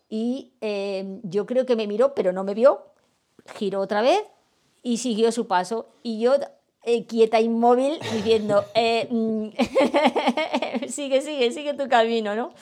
[0.09, 2.85] y em, yo creo que me miró, pero no me vio,
[3.55, 4.21] giró otra vez
[4.83, 5.87] y siguió su paso.
[6.03, 6.35] Y yo
[6.85, 9.47] eh, quieta, inmóvil, diciendo, eh, mm,
[10.87, 12.53] sigue, sigue, sigue tu camino, ¿no?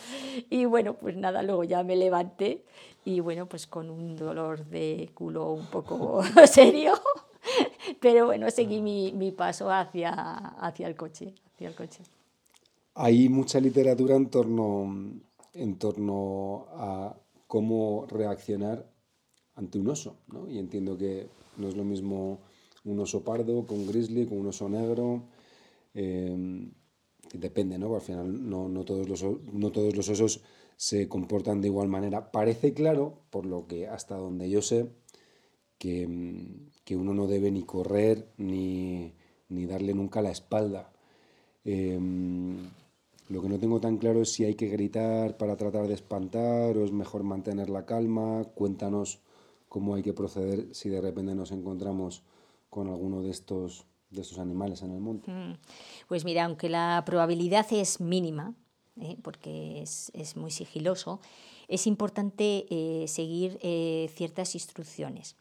[0.49, 2.63] Y bueno, pues nada, luego ya me levanté
[3.03, 6.93] y bueno, pues con un dolor de culo un poco serio.
[7.99, 12.03] Pero bueno, seguí mi, mi paso hacia, hacia, el coche, hacia el coche.
[12.95, 15.11] Hay mucha literatura en torno,
[15.53, 17.13] en torno a
[17.47, 18.85] cómo reaccionar
[19.55, 20.49] ante un oso, ¿no?
[20.49, 22.39] Y entiendo que no es lo mismo
[22.85, 25.23] un oso pardo con grizzly, con un oso negro.
[25.93, 26.71] Eh,
[27.33, 27.93] depende, ¿no?
[27.95, 30.41] Al final no, no, todos los, no todos los osos
[30.77, 32.31] se comportan de igual manera.
[32.31, 34.89] Parece claro, por lo que hasta donde yo sé,
[35.77, 36.07] que,
[36.83, 39.13] que uno no debe ni correr ni,
[39.49, 40.91] ni darle nunca la espalda.
[41.65, 42.57] Em,
[43.29, 46.77] lo que no tengo tan claro es si hay que gritar para tratar de espantar
[46.77, 48.43] o es mejor mantener la calma.
[48.55, 49.21] Cuéntanos
[49.69, 52.23] cómo hay que proceder si de repente nos encontramos
[52.73, 55.29] con alguno de estos, de estos animales en el monte.
[55.29, 55.57] Mm.
[56.07, 58.55] Pues mira, aunque la probabilidad es mínima,
[58.99, 59.15] ¿eh?
[59.21, 61.19] porque es, es, muy sigiloso,
[61.67, 65.35] es importante eh, seguir eh, ciertas instrucciones.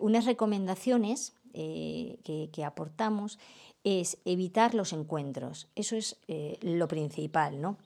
[0.00, 3.40] Unas recomendaciones eh, que, aportamos
[3.82, 5.66] es evitar los encuentros.
[5.74, 6.16] Eso es
[6.60, 7.60] lo principal.
[7.60, 7.76] ¿no?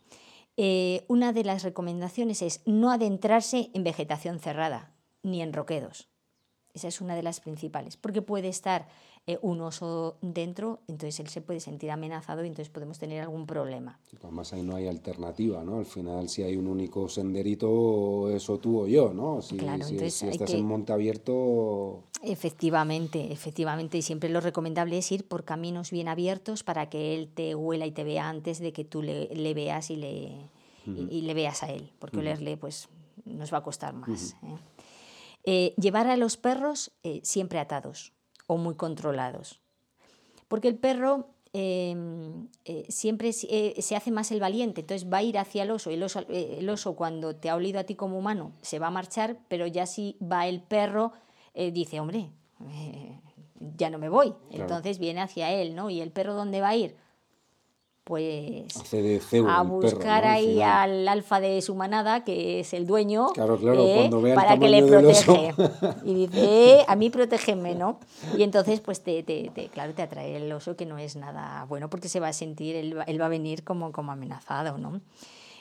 [1.08, 6.11] una de las recomendaciones es no adentrarse en vegetación cerrada ni en roquedos.
[6.74, 8.88] Esa es una de las principales, porque puede estar
[9.26, 13.46] eh, un oso dentro, entonces él se puede sentir amenazado y entonces podemos tener algún
[13.46, 14.00] problema.
[14.22, 15.78] Además ahí no hay alternativa, ¿no?
[15.78, 19.40] Al final si hay un único senderito, eso tú o yo, ¿no?
[19.42, 22.04] Si, claro, si, si estás en monte abierto...
[22.22, 27.28] Efectivamente, efectivamente, y siempre lo recomendable es ir por caminos bien abiertos para que él
[27.32, 30.50] te huela y te vea antes de que tú le, le veas y le,
[30.86, 32.88] y, le veas a él, porque olerle pues
[33.24, 34.36] nos va a costar más.
[34.42, 34.56] ¿eh?
[35.44, 38.12] Eh, llevar a los perros siempre atados
[38.46, 39.60] o muy controlados.
[40.48, 45.22] Porque el perro em, eh, siempre eh, se hace más el valiente, entonces va a
[45.22, 45.88] ir hacia el oso.
[45.88, 48.88] El oso, eh, el oso cuando te ha olido a ti como humano se va
[48.88, 51.12] a marchar, pero ya si va el perro,
[51.54, 52.30] dice, hombre,
[53.78, 54.34] ya no me voy.
[54.50, 55.88] Entonces viene hacia él, ¿no?
[55.88, 56.96] ¿Y el perro dónde va a ir?
[58.04, 58.66] Pues
[59.46, 64.68] a buscar ahí al alfa de su manada, que es el dueño, eh, para que
[64.68, 65.54] le protege.
[66.04, 68.00] Y dice, eh, a mí protégeme, ¿no?
[68.36, 71.88] Y entonces, pues, te, te, claro, te atrae el oso, que no es nada bueno,
[71.90, 75.00] porque se va a sentir, él, va a venir como, como amenazado, ¿no?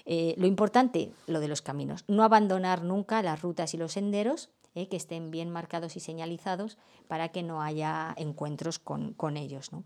[0.05, 4.49] Eh, lo importante, lo de los caminos, no abandonar nunca las rutas y los senderos,
[4.73, 6.77] que estén bien marcados y señalizados
[7.07, 9.73] para que no haya encuentros con, con ellos.
[9.73, 9.83] ¿no?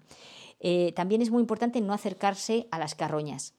[0.68, 3.53] Eh, también es muy importante no acercarse a las carroñas,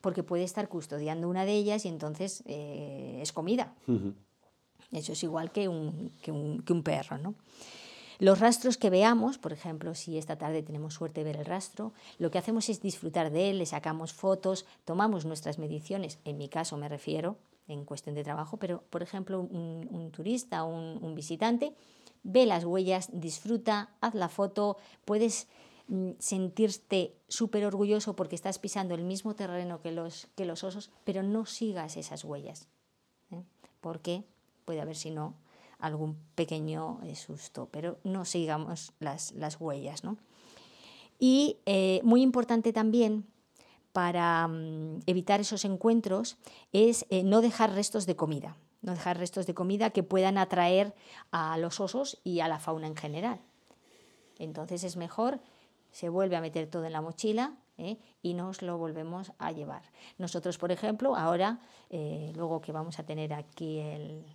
[0.00, 3.72] porque puede estar custodiando una de ellas y entonces eh, es comida.
[4.90, 7.18] Eso es igual que un, que un, que un perro.
[7.18, 7.36] ¿no?
[8.18, 11.92] Los rastros que veamos, por ejemplo, si esta tarde tenemos suerte de ver el rastro,
[12.18, 16.48] lo que hacemos es disfrutar de él, le sacamos fotos, tomamos nuestras mediciones, en mi
[16.48, 17.36] caso me refiero,
[17.68, 21.76] en cuestión de trabajo, pero por ejemplo un, un turista, un, un, visitante,
[22.24, 25.46] ve las huellas, disfruta, haz la foto, puedes
[26.18, 31.22] sentirte súper orgulloso porque estás pisando el mismo terreno que los, que los osos, pero
[31.22, 32.68] no sigas esas huellas,
[33.32, 33.42] ¿eh?
[33.80, 34.24] porque
[34.64, 35.34] puede haber, si no,
[35.78, 40.04] algún pequeño eh, susto, pero no sigamos las, las huellas.
[40.04, 40.16] ¿no?
[41.18, 43.26] Y eh, muy importante también
[43.92, 46.36] para mm, evitar esos encuentros
[46.72, 50.94] es no dejar restos de comida, no dejar restos de comida que puedan atraer
[51.32, 53.40] a los osos y a la fauna en general.
[54.38, 55.40] Entonces es mejor
[55.92, 57.98] se vuelve a meter todo en la mochila, ¿eh?
[58.22, 59.82] y nos lo volvemos a llevar.
[60.18, 63.82] Nosotros, por ejemplo, ahora, eh, luego que vamos a tener aquí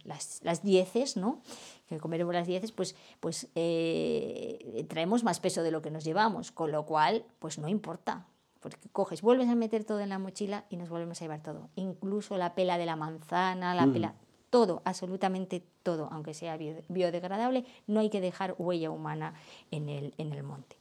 [0.03, 1.41] las, las, dieces, ¿no?
[1.87, 6.51] que comeremos las dieces, pues, pues eh, traemos más peso de lo que nos llevamos,
[6.51, 8.25] con lo cual, pues no importa.
[8.59, 11.69] Porque coges, vuelves a meter todo en la mochila y nos volvemos a llevar todo.
[11.75, 13.93] Incluso la pela de la manzana, la mm.
[13.93, 14.15] pela,
[14.49, 19.35] todo, absolutamente todo, aunque sea biodegradable, no hay que dejar huella humana
[19.69, 20.77] en el, en el monte.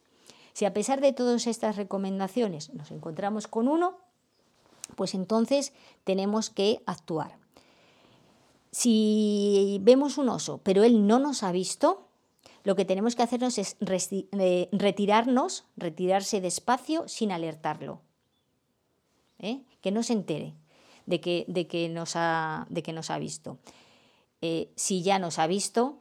[0.54, 3.98] Si a pesar de todas estas recomendaciones nos encontramos con uno,
[4.94, 5.72] pues entonces
[6.04, 7.36] tenemos que actuar.
[8.70, 12.06] Si vemos un oso, pero él no nos ha visto,
[12.62, 18.00] lo que tenemos que hacernos es eh, retirarnos, retirarse despacio sin alertarlo.
[19.40, 19.62] ¿eh?
[19.80, 20.54] Que no se entere
[21.06, 23.58] de que, de que, nos, ha, de que nos ha visto.
[24.40, 25.98] Eh, si ya nos ha visto,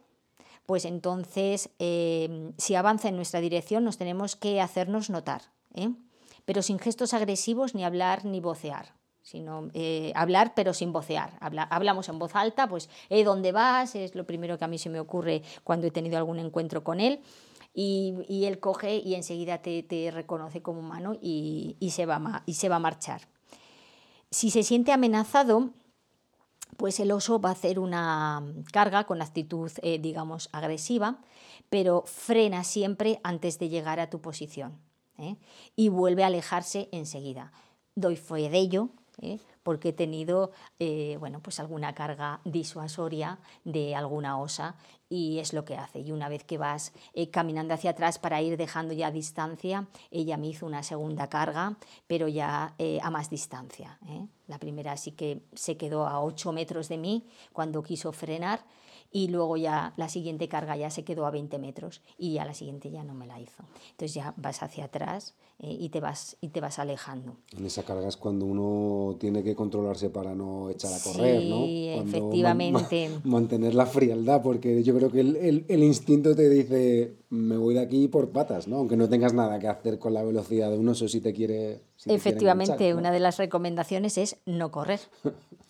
[0.66, 5.42] pues entonces eh, si avanza en nuestra dirección nos tenemos que hacernos notar,
[5.74, 5.90] ¿eh?
[6.44, 8.94] pero sin gestos agresivos ni hablar ni vocear
[9.24, 11.38] sino eh, hablar pero sin vocear.
[11.40, 12.90] hablamos en voz alta, pues,
[13.24, 13.94] ¿dónde vas?
[13.94, 17.00] Es lo primero que a mí se me ocurre cuando he tenido algún encuentro con
[17.00, 17.20] él.
[17.72, 22.76] Y, él coge y enseguida te, reconoce como humano y, se va, y se va
[22.76, 23.22] a marchar.
[24.30, 25.70] Si se siente amenazado,
[26.76, 31.18] pues el oso va a hacer una carga con actitud, eh, digamos, agresiva,
[31.70, 34.78] pero frena siempre antes de llegar a tu posición
[35.18, 35.36] ¿eh?
[35.76, 37.52] y vuelve a alejarse enseguida.
[37.94, 38.88] Doy fe de ello,
[39.20, 39.38] ¿eh?
[39.64, 44.76] Porque he tenido eh, bueno, pues alguna carga disuasoria de alguna osa
[45.08, 45.98] y es lo que hace.
[45.98, 50.36] Y una vez que vas eh, caminando hacia atrás para ir dejando ya distancia, ella
[50.36, 53.98] me hizo una segunda carga, pero ya a más distancia.
[54.46, 58.60] La primera sí que se quedó a 8 metros de mí cuando quiso frenar
[59.14, 62.52] y luego ya la siguiente carga ya se quedó a 20 metros y ya la
[62.52, 63.62] siguiente ya no me la hizo.
[63.92, 67.36] Entonces ya vas hacia atrás eh, y, te vas, y te vas alejando.
[67.56, 71.48] En esa carga es cuando uno tiene que controlarse para no echar a correr, sí,
[71.48, 72.02] ¿no?
[72.02, 73.08] efectivamente.
[73.22, 77.74] mantener la frialdad, porque yo creo que el, el, el, instinto te dice, me voy
[77.74, 78.78] de aquí por patas, ¿no?
[78.78, 81.82] Aunque no tengas nada que hacer con la velocidad de un oso si te quiere...
[82.06, 84.98] efectivamente, una de las recomendaciones es no correr.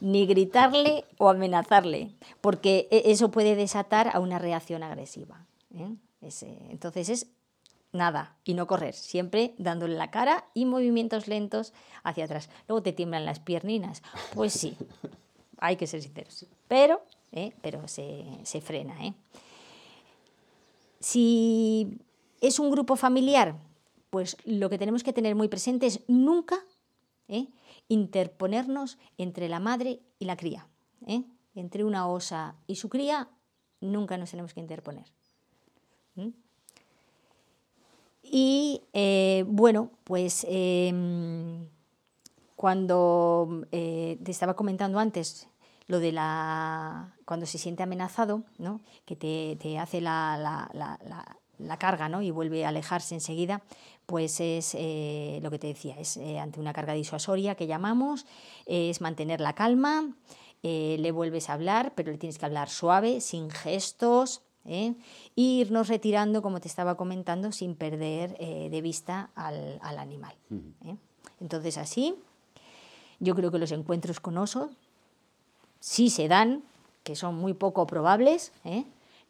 [0.00, 2.10] ni gritarle o amenazarle,
[2.40, 5.46] porque e, eso puede desatar a una reacción agresiva.
[5.74, 5.94] ¿eh?
[6.70, 7.26] entonces es
[7.92, 12.48] nada y no correr, siempre dándole la cara y movimientos lentos hacia atrás.
[12.68, 14.02] Luego te tiemblan las pierninas.
[14.34, 14.76] Pues sí,
[15.58, 17.02] hay que ser sinceros, pero,
[17.32, 17.52] ¿eh?
[17.62, 19.06] pero se, se frena.
[19.06, 19.14] ¿eh?
[21.00, 21.98] Si
[22.40, 23.56] es un grupo familiar,
[24.10, 26.58] pues lo que tenemos que tener muy presente es nunca.
[27.88, 30.68] Interponernos entre la madre y la cría.
[31.06, 31.24] ¿eh?
[31.54, 33.28] Entre una osa y su cría
[33.80, 35.06] nunca nos tenemos que interponer.
[38.22, 41.68] Y eh, bueno, pues em,
[42.56, 45.48] cuando te estaba comentando antes
[45.86, 48.80] lo de la cuando se siente amenazado, ¿no?
[49.04, 50.38] que te, hace la,
[50.72, 51.38] la,
[51.78, 52.22] carga ¿no?
[52.22, 53.62] y vuelve a alejarse enseguida,
[54.06, 58.26] pues es eh, lo que te decía, es eh, ante una carga disuasoria que llamamos,
[58.66, 60.14] es mantener la calma,
[60.62, 64.94] eh, le vuelves a hablar, pero le tienes que hablar suave, sin gestos, e
[65.34, 70.36] irnos retirando, como te estaba comentando, sin perder de vista al, al animal.
[71.40, 72.14] Entonces así,
[73.18, 74.70] yo creo que los encuentros con osos
[75.80, 76.62] sí se dan,
[77.02, 78.52] que son muy poco probables,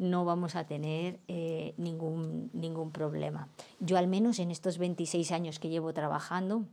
[0.02, 3.48] no vamos a tener eh, ningún, ningún problema.
[3.80, 6.64] Yo al menos en estos 26 años que llevo trabajando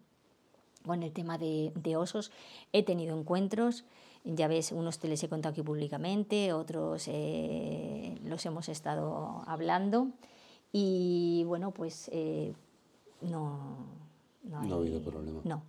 [0.86, 2.32] con el tema de, osos,
[2.73, 3.86] he tenido encuentros,
[4.23, 10.07] ya ves, unos te les he contado aquí públicamente, otros eh, los hemos estado hablando
[10.71, 12.53] y bueno, pues eh,
[13.21, 13.77] no,
[14.43, 15.41] no, ha habido problema.
[15.43, 15.61] No,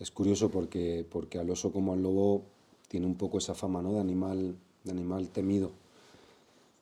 [0.00, 2.42] Es curioso porque, porque al oso como al lobo
[2.88, 3.92] tiene un poco esa fama ¿no?
[3.92, 5.83] de, animal, de animal temido.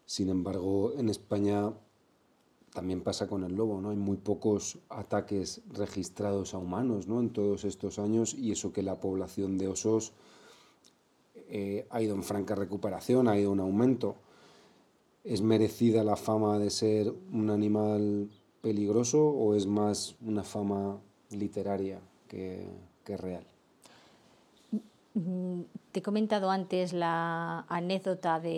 [0.06, 1.72] Sin embargo, en España
[2.72, 3.90] también pasa con el lobo, ¿no?
[3.90, 7.20] Hay muy pocos ataques registrados a humanos, ¿no?
[7.20, 10.12] En todos estos años y eso que la población de osos
[11.34, 14.16] eh, ha ido en franca recuperación, ha ido en aumento.
[15.22, 18.30] ¿Es merecida la fama de ser un animal
[18.60, 20.98] peligroso o es más una fama
[21.30, 22.66] literaria que
[23.06, 23.51] real?
[25.14, 28.50] Mm, te he comentado antes la anécdota de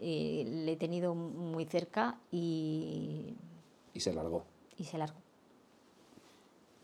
[0.00, 3.34] eh, le he tenido muy cerca y...
[3.92, 4.44] Y se largó.
[4.78, 5.18] Y se largó.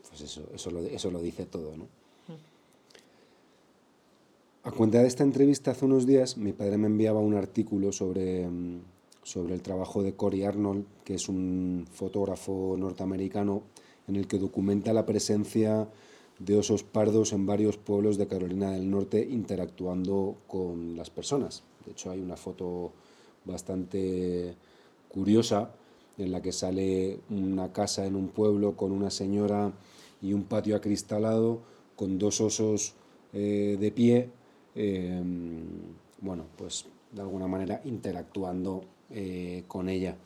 [0.08, 1.86] Pues eso, eso, lo, eso lo dice todo, ¿no?
[4.64, 8.46] A cuenta de esta entrevista hace unos días, mi padre me enviaba un artículo sobre,
[8.46, 8.82] mm,
[9.24, 13.62] sobre el trabajo de Cory Arnold, que es un fotógrafo norteamericano
[14.06, 15.88] en el que documenta la presencia
[16.44, 21.62] de osos pardos en varios pueblos de Carolina del Norte interactuando con las personas.
[21.84, 22.92] De hecho, hay una foto
[23.44, 24.54] bastante
[25.08, 25.70] curiosa
[26.18, 29.72] en la que sale una casa en un pueblo con una señora
[30.20, 31.60] y un patio acristalado
[31.96, 32.94] con dos osos
[33.32, 34.28] eh, de pie,
[34.74, 35.22] eh,
[36.20, 40.16] bueno, pues de alguna manera interactuando eh, con ella.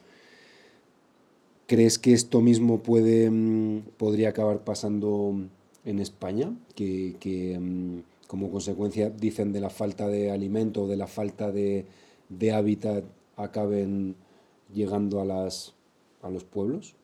[1.66, 5.34] ¿Crees que esto mismo puede, mm, podría acabar pasando
[5.86, 6.52] en España?
[6.74, 11.86] Que, mm, como consecuencia, dicen, de la falta de alimento o de la falta de,
[12.28, 13.04] de hábitat
[13.36, 14.16] acaben
[14.74, 15.72] llegando a, las,
[16.22, 16.94] a los pueblos?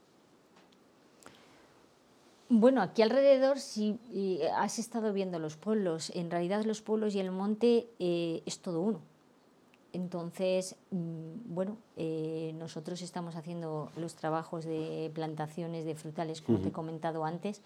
[2.55, 3.99] Bueno, aquí alrededor, si
[4.55, 8.83] has estado viendo los pueblos, en realidad los pueblos y el monte eh, es todo
[8.83, 9.01] uno.
[9.95, 16.69] Entonces, mm, bueno, eh, nosotros estamos haciendo los trabajos de plantaciones de frutales, como te
[16.69, 17.63] he comentado antes,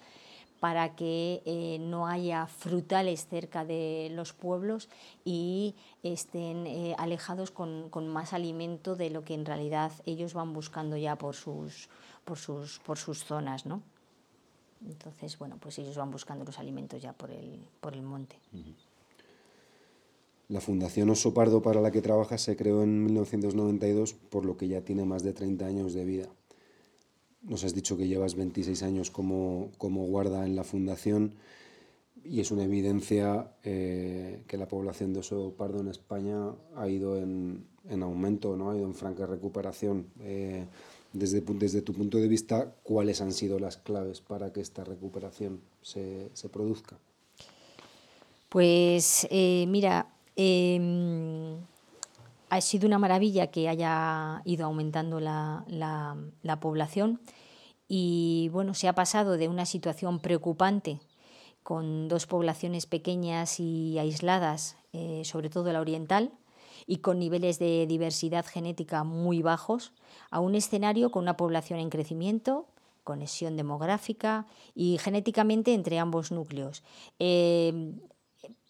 [0.60, 4.88] para que eh, no haya frutales cerca de los pueblos
[5.24, 10.96] y estén alejados con, con, más alimento de lo que en realidad ellos van buscando
[10.96, 11.88] ya por sus,
[12.24, 13.82] por sus, por sus zonas, ¿no?
[14.84, 18.36] Entonces, bueno, pues ellos van buscando los alimentos ya por el, por el monte.
[20.48, 24.68] La Fundación Oso Pardo para la que trabajas se creó en 1992, por lo que
[24.68, 26.28] ya tiene más de 30 años de vida.
[27.48, 31.34] Nos has dicho que llevas 26 años como, como guarda en la fundación
[32.24, 37.16] y es una evidencia eh, que la población de oso pardo en España ha ido
[37.16, 38.70] en, en aumento, ¿no?
[38.70, 40.06] ha ido en franca recuperación.
[40.20, 40.66] Eh,
[41.12, 45.60] desde, desde tu punto de vista, ¿cuáles han sido las claves para que esta recuperación
[45.82, 46.98] se, se produzca?
[48.48, 51.56] Pues eh, mira, em,
[52.48, 57.20] ha sido una maravilla que haya ido aumentando la, la, la, población
[57.88, 61.00] y bueno, se ha pasado de una situación preocupante
[61.62, 66.30] con dos poblaciones pequeñas y aisladas, eh, sobre todo la oriental,
[66.86, 69.92] y con niveles de diversidad genética muy bajos,
[70.30, 72.68] a un escenario con una población en crecimiento,
[73.02, 76.84] conexión demográfica y genéticamente entre ambos núcleos.
[77.18, 77.94] Eh,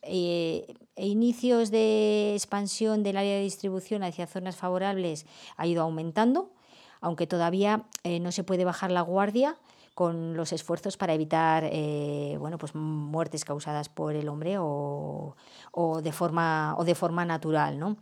[0.07, 5.27] eh, inicios de expansión del área de distribución hacia zonas favorables
[5.57, 6.51] ha ido aumentando,
[7.01, 9.57] aunque todavía eh, no se puede bajar la guardia
[9.95, 11.71] con los esfuerzos para evitar
[12.39, 15.37] bueno, pues muertes causadas por el hombre o,
[15.73, 17.79] o, de, forma, o de forma natural.
[17.79, 17.97] ¿no?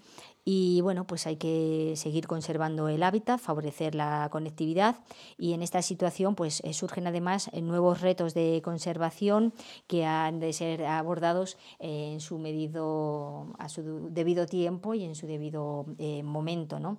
[0.46, 4.96] Y bueno, pues hay que seguir conservando el hábitat, favorecer la conectividad
[5.38, 9.54] y en esta situación pues eh, surgen además eh, nuevos retos de conservación
[9.86, 15.26] que han de ser abordados en su medido, a su debido tiempo y en su
[15.26, 16.78] debido eh, momento.
[16.78, 16.98] ¿no?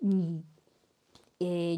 [0.00, 0.38] Mm,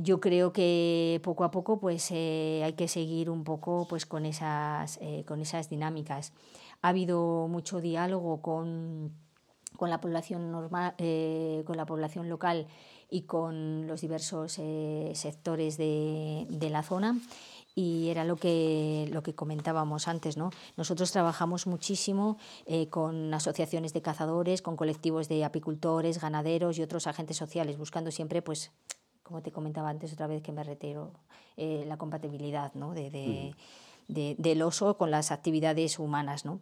[0.03, 5.01] yo creo que poco a poco pues, hay que seguir un poco pues, con, esas,
[5.27, 6.35] con esas dinámicas.
[6.83, 9.13] Ha habido mucho diálogo con
[9.77, 12.67] con la población normal, eh, con la población local
[13.11, 17.19] y con los diversos eh, sectores de, de, la zona.
[17.75, 20.37] Y era lo que, lo que comentábamos antes.
[20.37, 20.51] ¿no?
[20.77, 27.07] Nosotros trabajamos muchísimo eh, con asociaciones de cazadores, con colectivos de apicultores, ganaderos y otros
[27.07, 28.73] agentes sociales, buscando siempre, pues,
[29.23, 31.13] como te comentaba antes otra vez que me retiro,
[31.57, 32.93] la compatibilidad ¿no?
[32.93, 33.55] de, de,
[34.09, 36.45] de, del oso con las actividades humanas.
[36.45, 36.61] ¿no?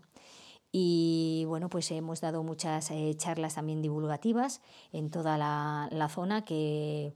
[0.76, 4.60] Y bueno, pues hemos dado muchas eh, charlas también divulgativas
[4.92, 7.14] en toda la, la zona que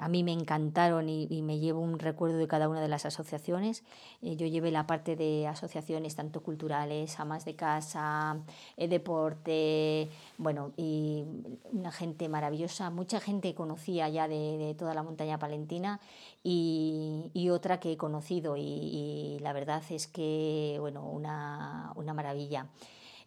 [0.00, 3.84] a mí me encantaron y, me llevo un recuerdo de cada una de las asociaciones.
[4.20, 8.38] Eh, yo llevé la parte de asociaciones tanto culturales, amas de casa,
[8.76, 11.24] eh, deporte, bueno, y
[11.72, 12.90] una gente maravillosa.
[12.90, 16.00] Mucha gente conocía ya de, toda la montaña palentina
[16.42, 22.68] y, otra que he conocido y, la verdad es que, bueno, una, una maravilla.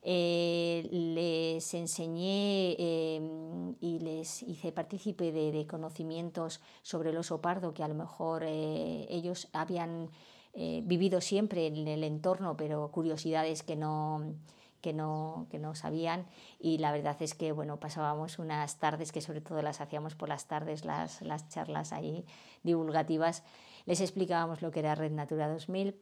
[0.07, 7.81] Eh, les enseñé em, y les hice partícipe de, conocimientos sobre el oso pardo que
[7.83, 10.11] a lo mejor eh, ellos habían
[10.53, 14.35] eh, vivido siempre en el entorno, pero curiosidades que no,
[14.79, 16.27] que no, que no sabían.
[16.59, 20.29] Y la verdad es que bueno, pasábamos unas tardes que sobre todo las hacíamos por
[20.29, 22.25] las tardes, las, las charlas ahí
[22.61, 23.43] divulgativas,
[23.87, 25.99] les explicábamos lo que era Red Natura 2000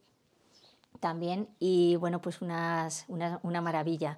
[1.00, 4.18] también y bueno, pues unas, una, una maravilla.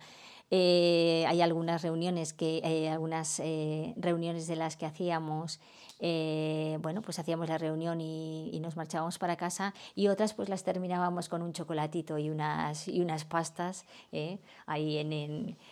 [0.51, 3.41] Eh, hay algunas reuniones que eh, algunas
[3.97, 5.59] reuniones de las que hacíamos
[5.99, 10.63] eh, bueno, pues hacíamos la reunión y, nos marchábamos para casa y otras pues las
[10.63, 15.13] terminábamos con un chocolatito y unas, y unas pastas eh, ahí en,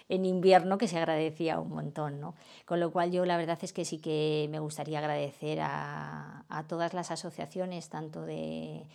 [0.09, 2.35] en, invierno que se agradecía un montón, ¿no?
[2.65, 6.63] Con lo cual yo la verdad es que sí que me gustaría agradecer a, a
[6.67, 8.85] todas las asociaciones, tanto de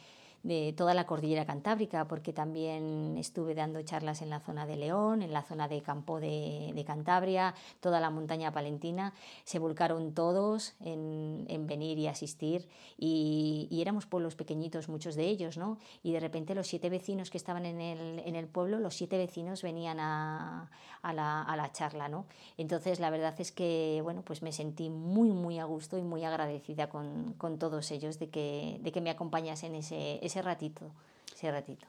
[0.48, 5.22] de toda la cordillera cantábrica, porque también estuve dando charlas en la zona de León,
[5.22, 9.12] en la zona de Campo de, Cantabria, toda la montaña palentina.
[9.44, 15.78] Se volcaron todos en, venir y asistir y, éramos pueblos pequeñitos, muchos de ellos, ¿no?
[16.02, 19.18] Y de repente los siete vecinos que estaban en el, en el pueblo, los siete
[19.18, 20.70] vecinos venían a,
[21.02, 22.26] a, la, a la charla, ¿no?
[22.56, 26.24] Entonces la verdad es que, bueno, pues me sentí muy, muy a gusto y muy
[26.24, 30.90] agradecida con, con todos ellos de que, de que me acompañasen ese ese ratito,
[31.34, 31.86] ese ratito.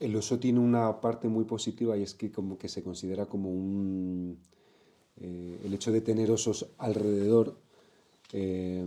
[0.00, 3.50] El oso tiene una parte muy positiva y es que como que se considera como
[3.50, 4.38] un...
[5.16, 7.56] Eh, el hecho de tener osos alrededor
[8.32, 8.84] eh,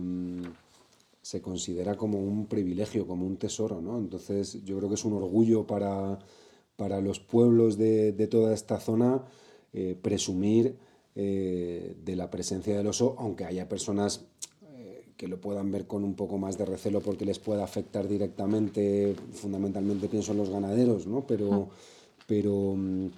[1.22, 3.98] se considera como un privilegio, como un tesoro, ¿no?
[3.98, 6.18] Entonces yo creo que es un orgullo para,
[6.76, 9.22] para los pueblos de, de toda esta zona
[9.72, 10.76] eh, presumir
[11.14, 14.28] de la presencia del oso, aunque haya personas
[15.18, 19.16] que lo puedan ver con un poco más de recelo porque les pueda afectar directamente,
[19.32, 21.26] fundamentalmente pienso en los ganaderos, ¿no?
[21.26, 21.68] Pero,
[22.28, 23.08] pero mm,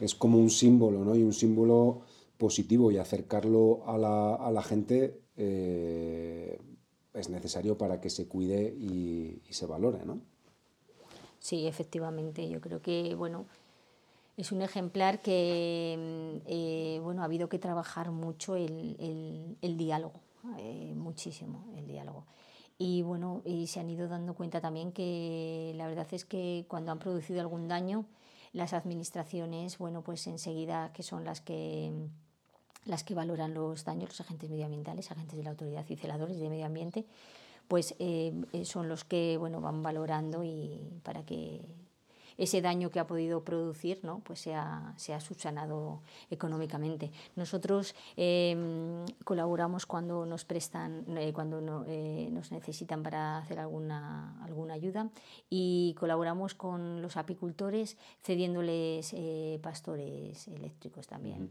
[0.00, 1.16] es como un símbolo, ¿no?
[1.16, 2.02] Y un símbolo
[2.36, 6.60] positivo y acercarlo a la, a la gente eh,
[7.14, 10.20] es necesario para que se cuide y, se valore, ¿no?
[11.40, 12.46] Sí, efectivamente.
[12.50, 13.46] Yo creo que, bueno,
[14.36, 19.78] es un ejemplar que, mm, eh, bueno, ha habido que trabajar mucho el, el, el
[19.78, 20.25] diálogo
[20.58, 22.26] eh, muchísimo el diálogo.
[22.78, 26.92] Y bueno, y se han ido dando cuenta también que la verdad es que cuando
[26.92, 28.04] han producido algún daño,
[28.52, 31.92] las administraciones, bueno, pues enseguida que son las que
[32.84, 36.48] las que valoran los daños, los agentes medioambientales, agentes de la autoridad y celadores de
[36.48, 37.04] medio ambiente,
[37.66, 38.32] pues eh,
[38.64, 41.62] son los que bueno van valorando y para que
[42.38, 44.20] ese daño que ha podido producir ¿no?
[44.20, 47.10] pues se ha, subsanado económicamente.
[47.34, 54.74] Nosotros em, colaboramos cuando nos prestan, eh, cuando eh, nos necesitan para hacer alguna, alguna
[54.74, 55.10] ayuda
[55.48, 61.50] y colaboramos con los apicultores cediéndoles eh, pastores eléctricos también.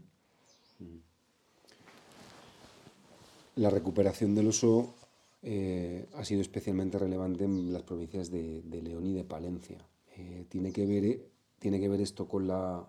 [3.56, 4.94] La recuperación del oso
[5.42, 9.78] ha sido especialmente relevante en las provincias de León y de Palencia.
[10.16, 11.20] Eh, tiene, que ver,
[11.58, 12.86] tiene que ver esto con la,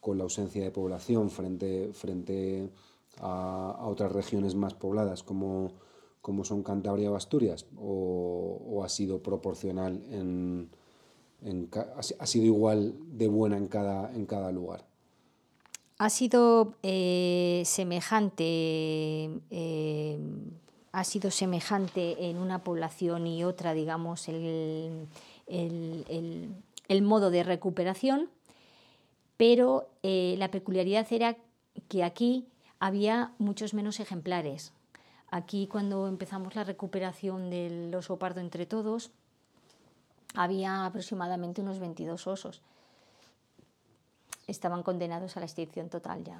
[0.00, 2.70] con la ausencia de población frente, frente
[3.20, 5.72] a, otras regiones más pobladas como,
[6.20, 7.66] como son Cantabria o Asturias?
[7.76, 10.70] ¿O, ha sido proporcional en,
[12.18, 14.84] ha sido igual de buena en cada, en cada lugar?
[15.98, 19.30] Ha sido eh, semejante.
[19.50, 20.18] Eh,
[20.92, 25.06] ha sido semejante en una población y otra, digamos, el,
[25.46, 28.28] el, modo de recuperación,
[29.36, 31.36] pero eh, la peculiaridad era
[31.88, 32.46] que aquí
[32.78, 34.72] había muchos menos ejemplares.
[35.30, 39.10] Aquí cuando empezamos la recuperación del oso pardo entre todos,
[40.34, 42.62] había aproximadamente unos 22 osos.
[44.46, 46.38] Estaban condenados a la extinción total ya.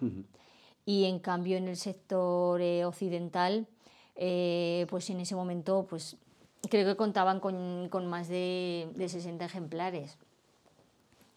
[0.85, 3.67] Y en cambio en el sector eh, occidental,
[4.17, 6.17] eh, pues en ese momento pues
[6.69, 10.17] creo que contaban con, con más de, de, 60 ejemplares.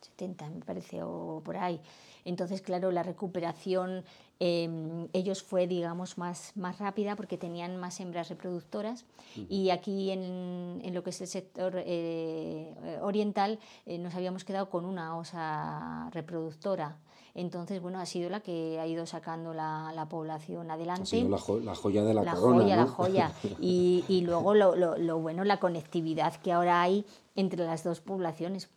[0.02, 1.82] 70 me parece, o por ahí.
[2.26, 4.04] Entonces, claro, la recuperación
[4.40, 9.06] em, ellos fue, digamos, más, más rápida porque tenían más hembras reproductoras
[9.50, 14.70] y aquí en, en, lo que es el sector eh, oriental eh, nos habíamos quedado
[14.70, 16.98] con una osa reproductora.
[17.36, 21.04] Entonces, bueno, ha sido la que ha ido sacando la, la población adelante.
[21.04, 22.64] Ha sido la, joya de la, la corona.
[22.64, 27.06] Joya, La joya, y, y luego lo, lo, lo, bueno, la conectividad que ahora hay
[27.36, 28.70] entre las dos poblaciones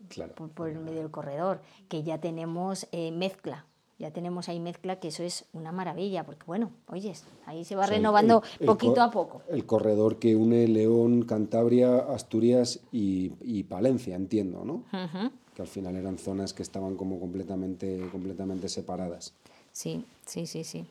[0.54, 3.64] por, el medio del corredor, que ya tenemos eh, mezcla.
[4.00, 7.84] Ya tenemos ahí mezcla, que eso es una maravilla, porque bueno, oyes, ahí se va
[7.86, 9.42] renovando poquito a poco.
[9.48, 14.84] El corredor que une León, Cantabria, Asturias y, y Palencia, entiendo, ¿no?
[15.58, 19.34] Que al final eran zonas que estaban como completamente, completamente separadas.
[19.72, 20.86] Sí, sí, sí, sí.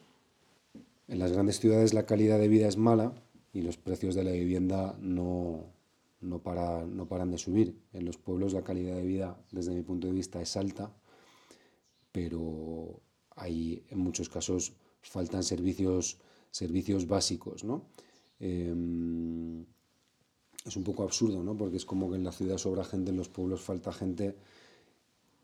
[1.08, 3.14] En las grandes ciudades la calidad de vida es mala
[3.54, 5.64] y los precios de la vivienda no,
[6.20, 7.78] no, para, no paran de subir.
[7.94, 10.92] En los pueblos la calidad de vida, desde mi punto de vista, es alta,
[12.12, 13.00] pero
[13.38, 16.18] hay en muchos casos faltan servicios,
[16.52, 17.86] servicios básicos, ¿no?
[18.42, 19.64] Em,
[20.66, 21.56] es un poco absurdo, ¿no?
[21.56, 24.36] Porque es como que en la ciudad sobra gente, en los pueblos falta gente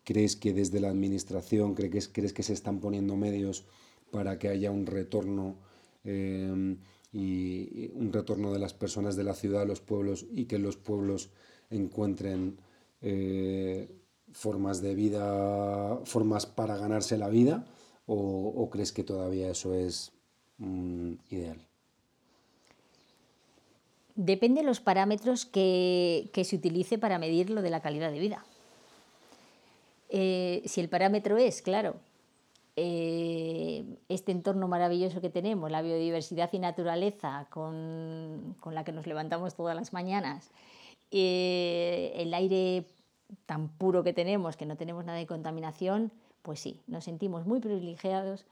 [0.04, 3.66] ¿Crees que desde la administración, crees, crees que se están poniendo medios
[4.12, 5.56] para que haya un retorno
[6.04, 6.76] eh,
[7.12, 10.78] y un retorno de las personas de la ciudad a los pueblos y que los
[10.78, 11.30] pueblos
[11.70, 12.58] encuentren
[13.02, 13.90] eh,
[14.32, 17.66] formas de vida, formas para ganarse la vida?
[18.06, 20.12] ¿O, crees que todavía eso es
[20.58, 21.66] mm, ideal?
[24.16, 28.46] Depende de los parámetros que, se utilice para medir lo de la calidad de vida.
[30.16, 31.96] Eh, si el parámetro es, claro,
[32.76, 39.56] eh, este entorno maravilloso que tenemos, la biodiversidad y naturaleza con, la que nos levantamos
[39.56, 40.52] todas las mañanas,
[41.10, 42.86] eh, el aire
[43.48, 46.12] tan puro que tenemos, que no tenemos nada de contaminación,
[46.44, 48.46] pues sí, nos sentimos muy privilegiados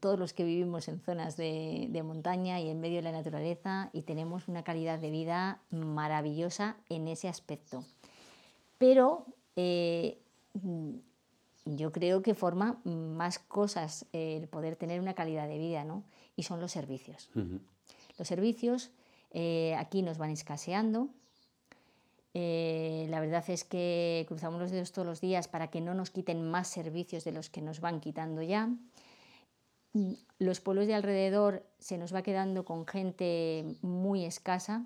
[0.00, 4.02] todos los que vivimos en zonas de, montaña y en medio de la naturaleza y
[4.02, 7.84] tenemos una calidad de vida maravillosa en ese aspecto.
[8.84, 9.24] Pero
[9.56, 10.20] eh,
[11.64, 16.04] yo creo que forma más cosas el poder tener una calidad de vida, ¿no?
[16.36, 17.30] Y son los servicios.
[18.18, 18.90] Los servicios
[19.30, 21.08] eh, aquí nos van escaseando.
[22.34, 26.10] Eh, la verdad es que cruzamos los dedos todos los días para que no nos
[26.10, 28.68] quiten más servicios de los que nos van quitando ya
[30.38, 34.84] los pueblos de alrededor se nos va quedando con gente muy escasa.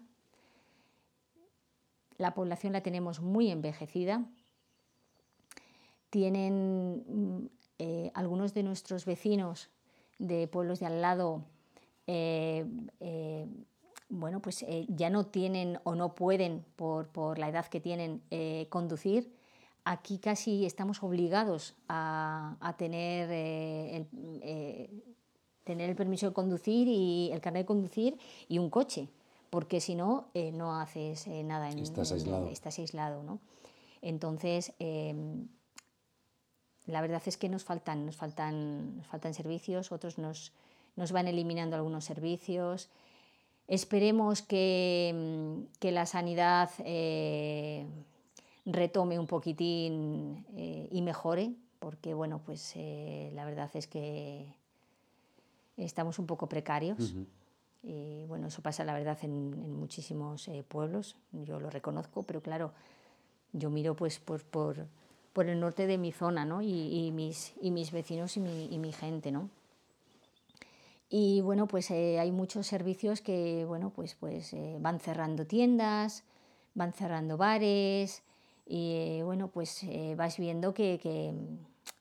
[2.18, 4.24] La población la tenemos muy envejecida.
[6.10, 7.46] Tienen mm,
[7.78, 9.70] eh, algunos de nuestros vecinos
[10.18, 11.44] de pueblos de al lado,
[12.08, 12.66] eh,
[12.98, 13.46] eh,
[14.08, 18.22] bueno, pues ya no tienen o no pueden, por, por la edad que tienen,
[18.68, 19.32] conducir
[19.84, 24.06] aquí casi estamos obligados a, tener, el,
[25.64, 29.08] tener el permiso de conducir y el carnet de conducir y un coche,
[29.50, 31.70] porque si no, eh, no haces nada.
[31.70, 32.48] En, estás aislado.
[32.48, 33.40] estás aislado, ¿no?
[34.02, 35.48] Entonces, em,
[36.86, 40.52] la verdad es que nos faltan, nos faltan, nos faltan servicios, otros nos,
[40.96, 42.88] nos van eliminando algunos servicios.
[43.66, 46.70] Esperemos que, em, que la sanidad
[48.68, 54.46] retome un poquitín eh, y mejore, porque bueno, pues eh, la verdad es que
[55.76, 57.14] estamos un poco precarios.
[57.82, 62.72] Y bueno, eso pasa la verdad en, muchísimos eh, pueblos, yo lo reconozco, pero claro,
[63.52, 64.86] yo miro pues por, por,
[65.32, 66.60] por el norte de mi zona, ¿no?
[66.60, 69.48] Y, mis, y mis vecinos y mi, y mi gente, ¿no?
[71.10, 76.24] Y bueno, pues hay muchos servicios que, bueno, pues, pues van cerrando tiendas,
[76.74, 78.22] van cerrando bares,
[78.68, 81.32] y bueno, pues eh, vas viendo que,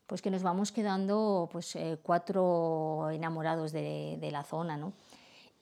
[0.06, 4.92] pues que nos vamos quedando pues, eh, cuatro enamorados de, la zona, ¿no?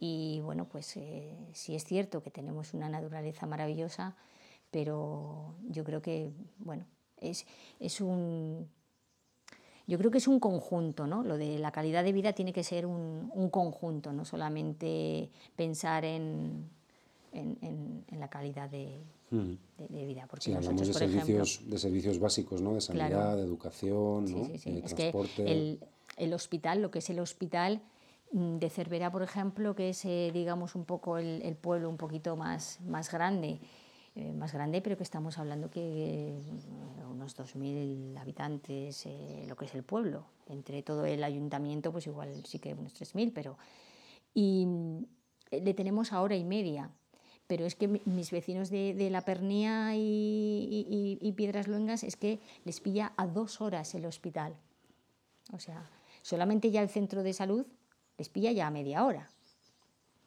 [0.05, 4.15] Y bueno, pues eh, sí es cierto que tenemos una naturaleza maravillosa,
[4.69, 6.85] pero yo creo que, bueno,
[7.17, 7.45] es,
[7.79, 8.67] es un...
[9.87, 11.23] Yo creo que es un conjunto, ¿no?
[11.23, 16.05] Lo de la calidad de vida tiene que ser un, un conjunto, no solamente pensar
[16.05, 16.69] en,
[17.31, 20.27] en, en la calidad de, de, vida.
[20.27, 22.73] Porque sí, hablamos de, servicios, de servicios básicos, ¿no?
[22.73, 24.47] de sanidad, de educación, ¿no?
[24.47, 25.79] de transporte.
[26.17, 27.81] el, hospital, lo que es el hospital
[28.31, 32.81] de Cervera, por ejemplo, que es, eh, digamos, un poco el, pueblo un poquito más,
[32.81, 33.59] más grande,
[34.15, 36.41] eh, más grande, pero que estamos hablando que eh,
[37.09, 39.07] unos 2.000 habitantes,
[39.47, 40.25] lo que es el pueblo.
[40.47, 43.57] Entre todo el ayuntamiento, pues igual sí que unos 3.000, pero...
[44.33, 45.05] Y mm,
[45.51, 46.91] le tenemos a hora y media
[47.47, 53.13] pero es que mis vecinos de, La Pernía y, Piedras Luengas es que les pilla
[53.17, 54.55] a dos horas el hospital.
[55.53, 55.89] O sea,
[56.23, 57.67] solamente ya el centro de salud
[58.17, 59.29] les pilla ya a media hora.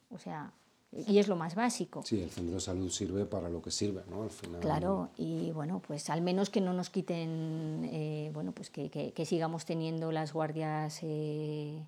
[0.09, 0.53] O sea,
[0.91, 2.01] y es lo más básico.
[2.03, 4.23] Sí, el centro de salud sirve para lo que sirve, ¿no?
[4.23, 4.59] Al final...
[4.59, 9.65] Claro, y bueno, pues al menos que no nos quiten, eh, bueno, pues que, sigamos
[9.65, 11.83] teniendo las guardias eh,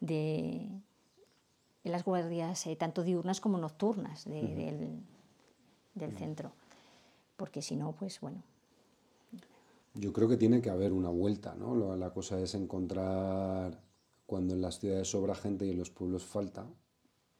[0.00, 0.68] de
[1.84, 5.00] las guardias eh, tanto diurnas como nocturnas del,
[6.18, 6.52] centro.
[7.36, 8.42] Porque si no, pues bueno.
[9.94, 11.96] Yo creo que tiene que haber una vuelta, ¿no?
[11.96, 13.80] La cosa es encontrar
[14.32, 16.66] cuando en las ciudades sobra gente y en los pueblos falta,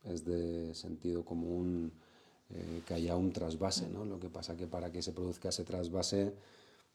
[0.04, 1.90] es de sentido común
[2.50, 4.04] eh, que haya un trasvase, ¿no?
[4.04, 6.34] Lo que pasa que para que se produzca ese trasvase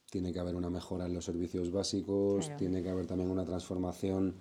[0.08, 4.36] tiene que haber una mejora en los servicios básicos, tiene que haber también una transformación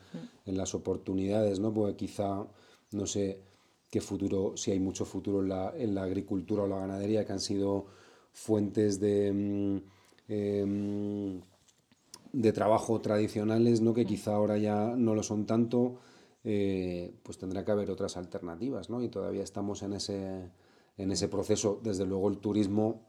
[0.44, 1.72] en las oportunidades, ¿no?
[1.72, 2.46] Porque quizá
[2.92, 3.40] no sé
[3.90, 7.32] qué futuro, si hay mucho futuro en la, en la agricultura o la ganadería, que
[7.32, 7.86] han sido
[8.30, 9.76] fuentes de, mm,
[10.28, 11.40] em,
[12.32, 13.94] de trabajo tradicionales, ¿no?
[13.94, 15.98] que quizá ahora ya no lo son tanto,
[16.44, 19.02] eh, pues tendrá que haber otras alternativas, ¿no?
[19.02, 20.50] Y todavía estamos en ese,
[20.96, 21.80] en ese proceso.
[21.82, 23.02] Desde luego el turismo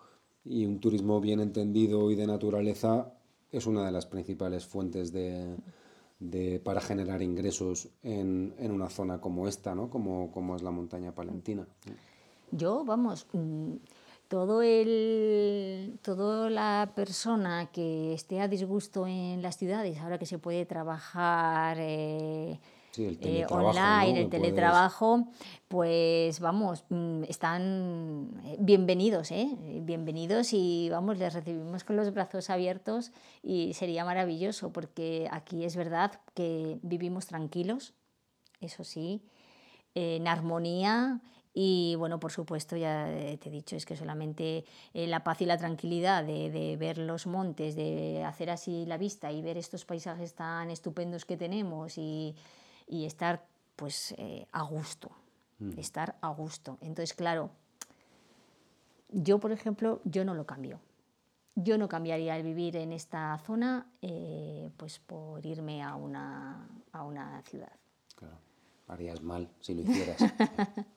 [0.43, 3.13] y un turismo bien entendido y de naturaleza
[3.51, 5.57] es una de las principales fuentes de,
[6.63, 9.89] para generar ingresos en, una zona como esta, ¿no?
[9.89, 11.67] como, como es la montaña palentina.
[12.51, 13.73] Yo, vamos, mm,
[14.27, 20.37] todo el, toda la persona que esté a disgusto en las ciudades, ahora que se
[20.37, 22.59] puede trabajar eh,
[22.97, 25.27] eh, online, el teletrabajo,
[25.67, 29.55] pues vamos, mm, están eh, bienvenidos, ¿eh?
[29.81, 33.11] bienvenidos y vamos, les recibimos con los brazos abiertos
[33.43, 37.93] y sería maravilloso porque aquí es verdad que vivimos tranquilos,
[38.61, 39.21] eso sí,
[39.93, 41.21] en armonía
[41.59, 43.07] y bueno, por supuesto, ya
[43.39, 47.25] te he dicho, es que solamente eh, la paz y la tranquilidad de, ver los
[47.25, 52.35] montes, de hacer así la vista y ver estos paisajes tan estupendos que tenemos y,
[52.87, 53.43] estar
[53.75, 55.09] pues eh, a gusto,
[55.57, 55.79] mm.
[55.79, 56.77] estar a gusto.
[56.79, 57.49] Entonces, claro,
[59.09, 60.79] yo, por ejemplo, yo no lo cambio.
[61.55, 67.03] Yo no cambiaría el vivir en esta zona eh, pues por irme a una, a
[67.03, 67.73] una ciudad.
[68.15, 68.37] Claro,
[68.87, 70.21] harías mal si lo hicieras.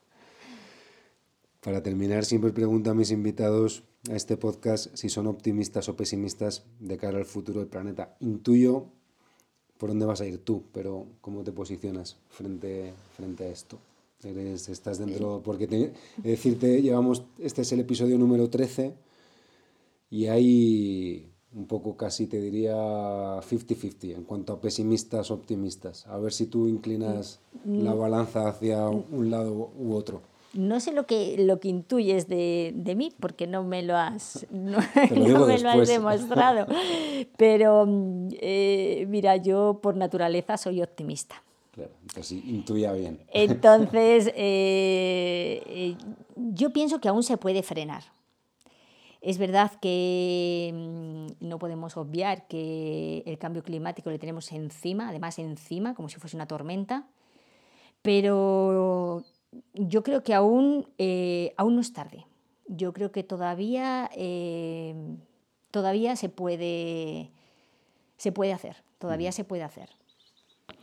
[1.61, 6.64] Para terminar, siempre pregunto a mis invitados a este podcast si son optimistas o pesimistas
[6.78, 8.16] de cara al futuro del planeta.
[8.20, 8.86] Intuyo
[9.76, 13.78] por dónde vas a ir tú, pero ¿cómo te posicionas frente, frente a esto?
[14.22, 18.94] Eres, estás dentro, porque te, decirte, llevamos, este es el episodio número 13
[20.11, 26.06] y hay un poco casi te diría 50-50 en cuanto a pesimistas, optimistas.
[26.06, 30.30] A ver si tú inclinas mm, la balanza hacia un lado u otro.
[30.53, 34.46] No sé lo que, lo que intuyes de, de mí, porque no me lo has,
[34.51, 34.78] no,
[35.46, 36.66] me lo has demostrado.
[37.36, 37.86] Pero
[38.40, 41.42] eh, mira, yo por naturaleza soy optimista.
[41.72, 43.20] Claro, entonces intuya bien.
[43.32, 45.96] Entonces, eh, eh,
[46.36, 48.03] yo pienso que aún se puede frenar.
[49.20, 55.38] Es verdad que mm, no podemos obviar que el cambio climático le tenemos encima, además
[55.38, 57.07] encima, como si fuese una tormenta,
[58.03, 59.24] pero
[59.74, 62.26] yo creo que aún, eh, aún no es tarde.
[62.66, 64.94] Yo creo que todavía, eh,
[65.70, 67.30] todavía se, puede,
[68.16, 69.90] se puede hacer, todavía se puede hacer.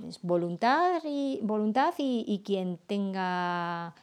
[0.05, 3.95] Es voluntad y, voluntad y, quien tenga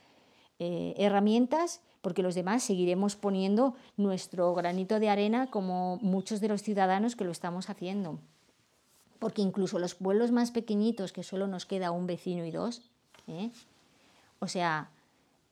[0.58, 6.62] eh, herramientas, porque los demás seguiremos poniendo nuestro granito de arena como muchos de los
[6.62, 8.18] ciudadanos que lo estamos haciendo.
[9.18, 12.82] Porque incluso los pueblos más pequeñitos, que solo nos queda un vecino y dos,
[14.44, 14.90] o sea,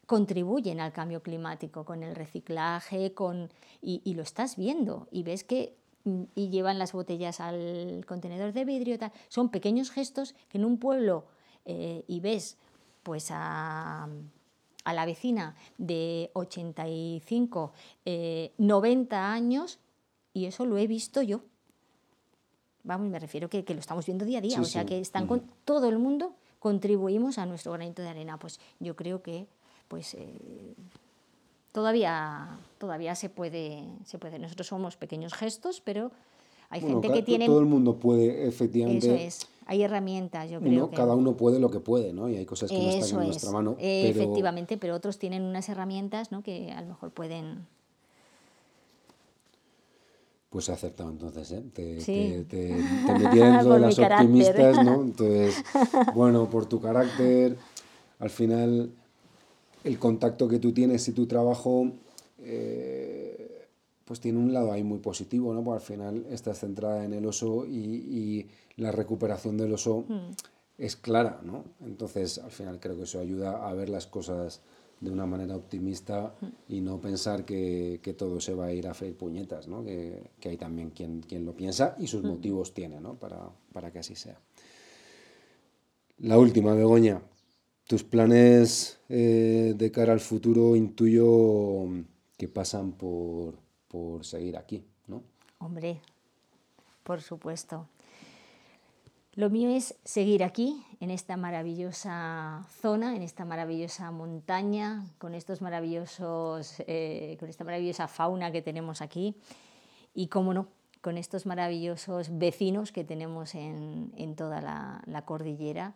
[0.07, 5.75] contribuyen al cambio climático con el reciclaje, con, y, lo estás viendo y ves que
[6.05, 8.99] mm, y llevan las botellas al contenedor de vidrio.
[8.99, 9.13] Tal.
[9.29, 11.25] Son pequeños gestos que en un pueblo
[11.65, 12.59] eh, y ves
[13.03, 14.07] pues a,
[14.85, 17.73] la vecina de 85,
[18.59, 19.79] 90 eh, años
[20.35, 21.41] y eso lo he visto yo.
[22.85, 25.27] Vamos, me refiero que, que lo estamos viendo día a día, o sea que están
[25.27, 28.39] con todo el mundo contribuimos a nuestro granito de arena.
[28.39, 29.49] Pues yo creo que
[29.89, 30.75] pues, eh,
[31.73, 34.39] todavía, todavía se, puede, se puede.
[34.39, 36.13] Nosotros somos pequeños gestos, pero
[36.71, 37.47] hay gente que tiene...
[37.47, 39.09] Todo el mundo puede, efectivamente...
[39.09, 39.49] Eso es.
[39.67, 40.91] Hay herramientas, yo creo.
[40.93, 42.29] Cada uno puede lo que puede, ¿no?
[42.29, 43.77] Y hay cosas que no están en nuestra mano.
[43.81, 46.43] Efectivamente, pero otros tienen unas herramientas ¿no?
[46.45, 47.67] que a lo mejor pueden
[50.53, 51.65] pues he acertado entonces, ¿eh?
[51.73, 52.75] Te, te, te,
[53.19, 55.01] metí dentro de las optimistas, ¿no?
[55.03, 55.65] Entonces,
[56.15, 57.57] bueno, por tu carácter,
[58.19, 58.91] al final,
[59.83, 61.91] el contacto que tú tienes y tu trabajo,
[62.41, 63.67] eh,
[64.05, 65.65] pues tiene un lado ahí muy positivo, ¿no?
[65.65, 70.33] Porque al final estás centrada en el oso y, y la recuperación del oso mm.
[70.77, 71.65] es clara, ¿no?
[71.81, 74.61] Entonces, al final creo que eso ayuda a ver las cosas
[75.03, 76.33] de una manera optimista
[76.69, 79.85] y no pensar que, que, todo se va a ir a freír puñetas, ¿no?
[79.85, 83.15] que, que, hay también quien, quien, lo piensa y sus motivos tiene ¿no?
[83.15, 84.39] para, para, que así sea.
[86.19, 87.21] La última, Begoña,
[87.85, 91.89] tus planes eh, de cara al futuro intuyo
[92.39, 93.55] que pasan por,
[93.89, 95.25] por seguir aquí, ¿no?
[95.59, 96.01] Hombre,
[97.03, 97.89] por supuesto.
[99.35, 105.63] Lo mío es seguir aquí, en esta maravillosa zona, en esta maravillosa montaña, con estos
[105.63, 109.35] maravillosos, eh, con esta maravillosa fauna que tenemos aquí
[110.13, 110.69] y, cómo no,
[111.01, 115.95] con estos maravillosos vecinos que tenemos en, toda la, cordillera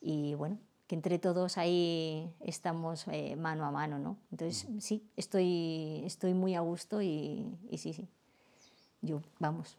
[0.00, 0.56] y bueno,
[0.86, 4.16] que entre todos ahí estamos eh, mano a mano, ¿no?
[4.30, 8.06] Entonces sí, estoy, estoy muy a gusto y, y sí, sí,
[9.02, 9.76] yo, vamos,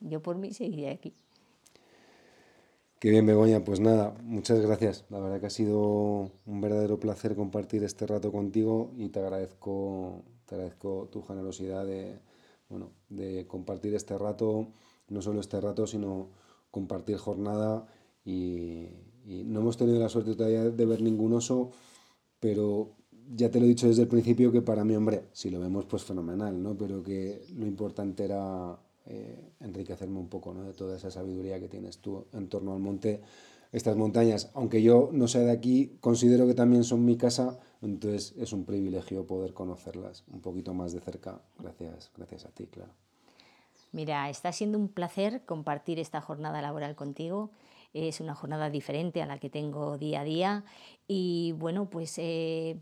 [0.00, 1.12] yo por mí seguiré aquí.
[3.00, 3.64] Qué bien, Begoña.
[3.64, 5.06] Pues nada, muchas gracias.
[5.08, 10.22] La verdad que ha sido un verdadero placer compartir este rato contigo y te agradezco,
[10.46, 12.18] Te agradezco tu generosidad de,
[12.68, 14.68] bueno, de compartir este rato,
[15.08, 16.28] no solo este rato, sino
[16.70, 17.86] compartir jornada
[18.24, 18.88] y,
[19.24, 21.70] no hemos tenido la suerte todavía de ver ningún oso,
[22.40, 22.96] pero
[23.34, 25.86] ya te lo he dicho desde el principio que para mí, hombre, si lo vemos,
[25.86, 26.76] pues fenomenal, ¿no?
[26.76, 30.64] Pero que lo importante era eh, enriquecerme un poco, ¿no?
[30.64, 33.20] De toda esa sabiduría que tienes tú en torno al monte,
[33.72, 34.50] estas montañas.
[34.54, 38.64] Aunque yo no sea de aquí, considero que también son mi casa, entonces es un
[38.64, 41.40] privilegio poder conocerlas un poquito más de cerca.
[41.58, 42.92] Gracias, gracias a ti, claro.
[43.92, 47.50] Mira, está siendo un placer compartir esta jornada laboral contigo.
[47.92, 50.64] Es una jornada diferente a la que tengo día a día
[51.08, 52.76] y bueno, pues eh,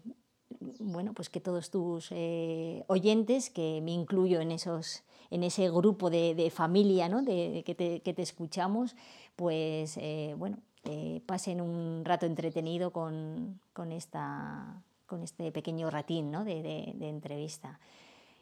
[0.81, 6.11] bueno, pues que todos tus eh, oyentes, que me incluyo en, esos, en ese grupo
[6.11, 7.23] de, familia ¿no?
[7.23, 8.97] de, que, te, escuchamos,
[9.37, 10.59] pues eh, bueno,
[11.27, 13.61] pasen un rato entretenido con,
[13.91, 16.45] esta, con este pequeño ratín ¿no?
[16.45, 17.79] de entrevista.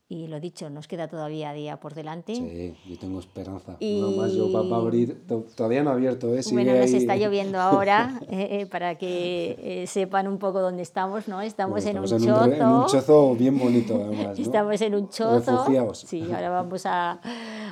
[0.09, 2.37] Y lo dicho, nos queda todavía día por delante.
[2.37, 3.77] Sí, yo tengo esperanza.
[3.81, 5.27] No más, yo va, a abrir,
[5.57, 6.43] todavía no ha abierto, ¿eh?
[6.53, 11.27] bueno, nos está lloviendo ahora, eh, eh, para que eh, sepan un poco dónde estamos,
[11.27, 11.43] ¿no?
[11.43, 12.45] Estamos, en un chozo.
[12.45, 14.39] en un chozo bien bonito, además.
[14.39, 14.45] ¿no?
[14.45, 15.59] Estamos en un chozo.
[15.59, 15.99] Refugiados.
[15.99, 17.19] Sí, ahora vamos a,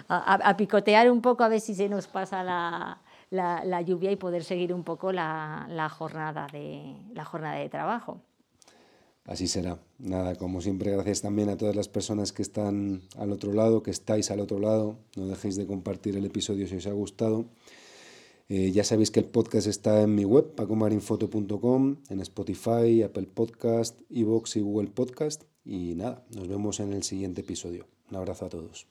[0.09, 2.99] a, a, picotear un poco a ver si se nos pasa la,
[3.31, 7.69] la, la lluvia y poder seguir un poco la, la, jornada, de, la jornada de
[7.69, 8.21] trabajo.
[9.25, 9.79] Así será.
[9.99, 13.91] Nada, como siempre, gracias también a todas las personas que están al otro lado, que
[13.91, 14.99] estáis al otro lado.
[15.17, 17.47] No dejéis de compartir el episodio si os ha gustado.
[18.51, 23.99] Eh, ya sabéis que el podcast está en mi web, pacomarinfoto.com, en Spotify, Apple Podcast,
[24.11, 25.45] Evox y Google Podcast.
[25.65, 27.87] Y nada, nos vemos en el siguiente episodio.
[28.11, 28.87] Un abrazo a todos.